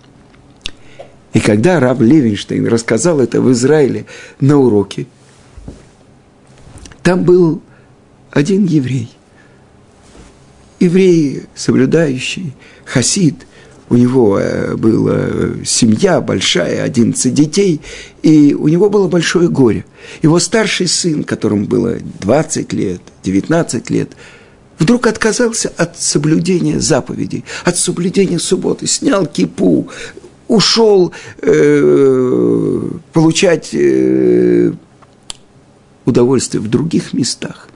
И 1.36 1.42
когда 1.42 1.82
раб 1.82 2.00
Левинштейн 2.00 2.66
рассказал 2.66 3.20
это 3.20 3.42
в 3.42 3.52
Израиле 3.52 4.06
на 4.40 4.58
уроке, 4.58 5.06
там 7.04 7.26
был 7.26 7.62
один 8.32 8.64
еврей. 8.64 9.10
Еврей, 10.80 11.44
соблюдающий, 11.54 12.54
хасид, 12.86 13.46
у 13.90 13.98
него 13.98 14.40
э, 14.40 14.78
была 14.78 15.66
семья 15.66 16.22
большая, 16.22 16.84
11 16.84 17.34
детей, 17.34 17.82
и 18.24 18.54
у 18.54 18.70
него 18.70 18.90
было 18.90 19.10
большое 19.10 19.50
горе. 19.50 19.84
Его 20.22 20.40
старший 20.40 20.88
сын, 20.88 21.26
которому 21.26 21.66
было 21.66 21.98
20 22.22 22.72
лет, 22.72 23.02
19 23.24 23.90
лет, 23.90 24.12
вдруг 24.80 25.06
отказался 25.06 25.70
от 25.76 26.00
соблюдения 26.00 26.80
заповедей, 26.80 27.44
от 27.66 27.78
соблюдения 27.78 28.40
субботы, 28.40 28.88
снял 28.88 29.26
кипу, 29.26 29.90
ушел 30.48 31.12
э, 31.42 32.90
получать 33.14 33.70
э, 33.74 34.72
удовольствие 36.06 36.62
в 36.62 36.68
других 36.68 37.14
местах. 37.14 37.70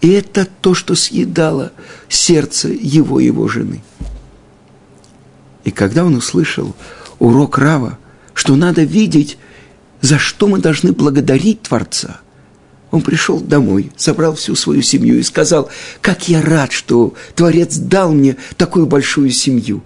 И 0.00 0.10
это 0.10 0.46
то, 0.60 0.74
что 0.74 0.94
съедало 0.94 1.72
сердце 2.08 2.68
его 2.68 3.20
и 3.20 3.26
его 3.26 3.48
жены. 3.48 3.82
И 5.64 5.70
когда 5.70 6.04
он 6.04 6.14
услышал 6.14 6.74
урок 7.18 7.56
Рава, 7.58 7.98
что 8.34 8.54
надо 8.54 8.82
видеть, 8.82 9.38
за 10.02 10.18
что 10.18 10.46
мы 10.46 10.58
должны 10.58 10.92
благодарить 10.92 11.62
Творца, 11.62 12.20
он 12.90 13.00
пришел 13.00 13.40
домой, 13.40 13.90
собрал 13.96 14.34
всю 14.34 14.54
свою 14.54 14.82
семью 14.82 15.18
и 15.18 15.22
сказал, 15.22 15.68
как 16.00 16.28
я 16.28 16.42
рад, 16.42 16.70
что 16.70 17.14
Творец 17.34 17.76
дал 17.76 18.12
мне 18.12 18.36
такую 18.56 18.86
большую 18.86 19.30
семью. 19.30 19.82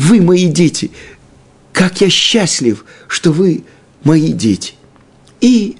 Вы 0.00 0.22
мои 0.22 0.46
дети. 0.46 0.90
Как 1.74 2.00
я 2.00 2.08
счастлив, 2.08 2.86
что 3.06 3.32
вы 3.32 3.64
мои 4.02 4.32
дети. 4.32 4.72
И 5.42 5.76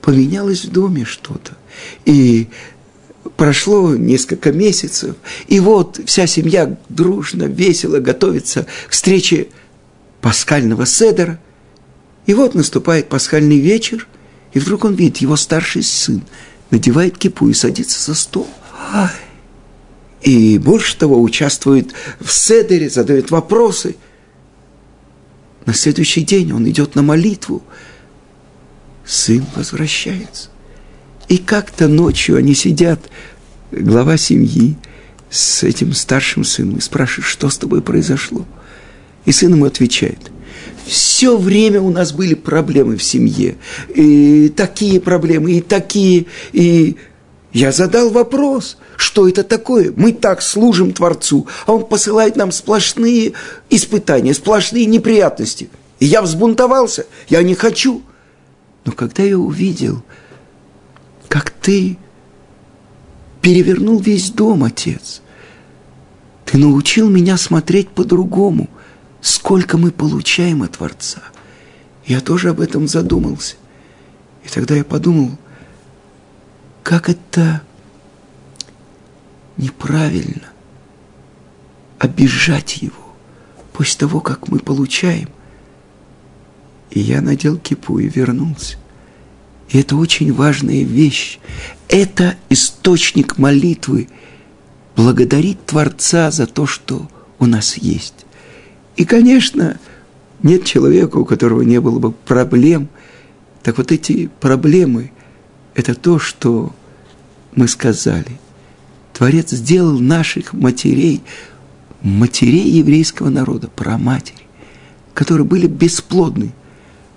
поменялось 0.00 0.64
в 0.64 0.70
доме 0.70 1.04
что-то. 1.04 1.52
И 2.06 2.48
прошло 3.36 3.94
несколько 3.96 4.50
месяцев, 4.50 5.16
и 5.46 5.60
вот 5.60 6.00
вся 6.06 6.26
семья 6.26 6.78
дружно, 6.88 7.44
весело 7.44 7.98
готовится 7.98 8.66
к 8.88 8.92
встрече 8.92 9.48
пасхального 10.22 10.86
седера. 10.86 11.38
И 12.24 12.32
вот 12.32 12.54
наступает 12.54 13.10
пасхальный 13.10 13.58
вечер, 13.58 14.08
и 14.54 14.58
вдруг 14.58 14.86
он 14.86 14.94
видит, 14.94 15.18
его 15.18 15.36
старший 15.36 15.82
сын 15.82 16.22
надевает 16.70 17.18
кипу 17.18 17.48
и 17.48 17.54
садится 17.54 18.02
за 18.02 18.14
стол. 18.14 18.48
И 20.24 20.58
больше 20.58 20.96
того, 20.96 21.20
участвует 21.20 21.92
в 22.18 22.32
седере, 22.32 22.88
задает 22.88 23.30
вопросы. 23.30 23.96
На 25.66 25.74
следующий 25.74 26.22
день 26.22 26.52
он 26.52 26.68
идет 26.68 26.94
на 26.94 27.02
молитву. 27.02 27.62
Сын 29.04 29.44
возвращается. 29.54 30.48
И 31.28 31.36
как-то 31.36 31.88
ночью 31.88 32.36
они 32.36 32.54
сидят, 32.54 33.00
глава 33.70 34.16
семьи, 34.16 34.76
с 35.28 35.62
этим 35.62 35.92
старшим 35.92 36.44
сыном, 36.44 36.78
и 36.78 36.80
спрашивают, 36.80 37.26
что 37.26 37.50
с 37.50 37.58
тобой 37.58 37.82
произошло. 37.82 38.46
И 39.26 39.32
сын 39.32 39.52
ему 39.52 39.66
отвечает, 39.66 40.30
все 40.86 41.36
время 41.36 41.80
у 41.80 41.90
нас 41.90 42.12
были 42.12 42.34
проблемы 42.34 42.96
в 42.96 43.02
семье. 43.02 43.56
И 43.94 44.52
такие 44.54 45.00
проблемы, 45.00 45.52
и 45.52 45.60
такие. 45.60 46.26
И 46.52 46.96
я 47.54 47.72
задал 47.72 48.10
вопрос, 48.10 48.76
что 48.96 49.26
это 49.26 49.42
такое? 49.42 49.94
Мы 49.96 50.12
так 50.12 50.42
служим 50.42 50.92
Творцу, 50.92 51.46
а 51.66 51.72
Он 51.72 51.86
посылает 51.86 52.36
нам 52.36 52.52
сплошные 52.52 53.32
испытания, 53.70 54.34
сплошные 54.34 54.84
неприятности. 54.84 55.70
И 56.00 56.04
я 56.04 56.20
взбунтовался, 56.20 57.06
я 57.28 57.42
не 57.42 57.54
хочу. 57.54 58.02
Но 58.84 58.92
когда 58.92 59.22
я 59.22 59.38
увидел, 59.38 60.02
как 61.28 61.48
ты 61.48 61.96
перевернул 63.40 63.98
весь 63.98 64.28
дом, 64.28 64.64
отец, 64.64 65.22
ты 66.44 66.58
научил 66.58 67.08
меня 67.08 67.38
смотреть 67.38 67.88
по-другому– 67.88 68.68
сколько 69.24 69.78
мы 69.78 69.90
получаем 69.90 70.62
от 70.62 70.72
Творца. 70.72 71.22
Я 72.04 72.20
тоже 72.20 72.50
об 72.50 72.60
этом 72.60 72.86
задумался. 72.86 73.56
И 74.44 74.48
тогда 74.48 74.74
я 74.74 74.84
подумал, 74.84 75.30
как 76.84 77.08
это 77.08 77.62
неправильно 79.56 80.52
обижать 81.98 82.76
его 82.76 83.14
после 83.72 84.00
того, 84.00 84.20
как 84.20 84.48
мы 84.48 84.58
получаем. 84.58 85.30
И 86.90 87.00
я 87.00 87.22
надел 87.22 87.56
кипу 87.56 87.98
и 87.98 88.08
вернулся. 88.08 88.76
И 89.70 89.80
это 89.80 89.96
очень 89.96 90.32
важная 90.32 90.84
вещь. 90.84 91.40
Это 91.88 92.36
источник 92.50 93.38
молитвы. 93.38 94.08
Благодарить 94.94 95.64
Творца 95.64 96.30
за 96.30 96.46
то, 96.46 96.66
что 96.66 97.08
у 97.38 97.46
нас 97.46 97.78
есть. 97.78 98.26
И, 98.96 99.06
конечно, 99.06 99.80
нет 100.42 100.64
человека, 100.64 101.16
у 101.16 101.24
которого 101.24 101.62
не 101.62 101.80
было 101.80 101.98
бы 101.98 102.12
проблем. 102.12 102.88
Так 103.62 103.78
вот 103.78 103.90
эти 103.90 104.28
проблемы– 104.38 105.10
это 105.74 105.94
то, 105.94 106.18
что 106.18 106.74
мы 107.54 107.68
сказали. 107.68 108.38
Творец 109.12 109.50
сделал 109.50 109.98
наших 109.98 110.52
матерей, 110.52 111.22
матерей 112.02 112.68
еврейского 112.68 113.28
народа, 113.28 113.68
праматери, 113.68 114.46
которые 115.14 115.46
были 115.46 115.66
бесплодны, 115.66 116.52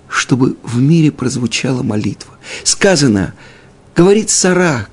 чтобы 0.07 0.57
в 0.63 0.79
мире 0.79 1.11
прозвучала 1.11 1.83
молитва. 1.83 2.37
Сказано, 2.63 3.33
говорит 3.95 4.29
Сара, 4.29 4.87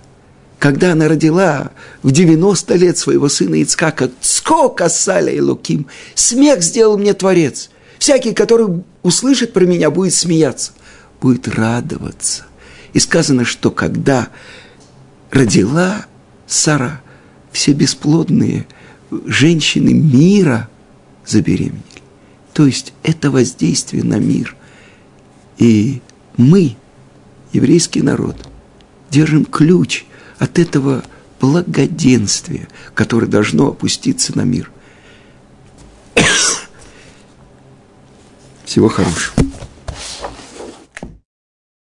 когда 0.58 0.92
она 0.92 1.08
родила 1.08 1.72
в 2.02 2.10
90 2.10 2.74
лет 2.76 2.96
своего 2.96 3.28
сына 3.28 3.62
Ицкака, 3.62 4.10
сколько 4.22 4.88
саля 4.88 5.30
и 5.30 5.40
луким, 5.40 5.86
смех 6.14 6.62
сделал 6.62 6.96
мне 6.96 7.12
Творец. 7.12 7.70
Всякий, 7.98 8.32
который 8.32 8.82
услышит 9.02 9.52
про 9.52 9.64
меня, 9.64 9.90
будет 9.90 10.14
смеяться, 10.14 10.72
будет 11.20 11.48
радоваться. 11.48 12.44
И 12.94 12.98
сказано, 12.98 13.44
что 13.44 13.70
когда 13.70 14.30
родила 15.30 16.06
Сара, 16.46 17.02
все 17.52 17.72
бесплодные 17.72 18.66
женщины 19.26 19.92
мира 19.92 20.68
забеременели. 21.26 21.82
То 22.54 22.66
есть 22.66 22.94
это 23.02 23.30
воздействие 23.30 24.02
на 24.04 24.18
мир. 24.18 24.56
И 25.58 26.00
мы, 26.38 26.76
еврейский 27.52 28.00
народ, 28.00 28.48
держим 29.10 29.44
ключ– 29.44 30.04
от 30.38 30.58
этого 30.58 31.04
благоденствия, 31.40 32.68
которое 32.94 33.26
должно 33.26 33.68
опуститься 33.68 34.36
на 34.36 34.42
мир. 34.42 34.70
Всего 38.64 38.88
хорошего. 38.88 39.34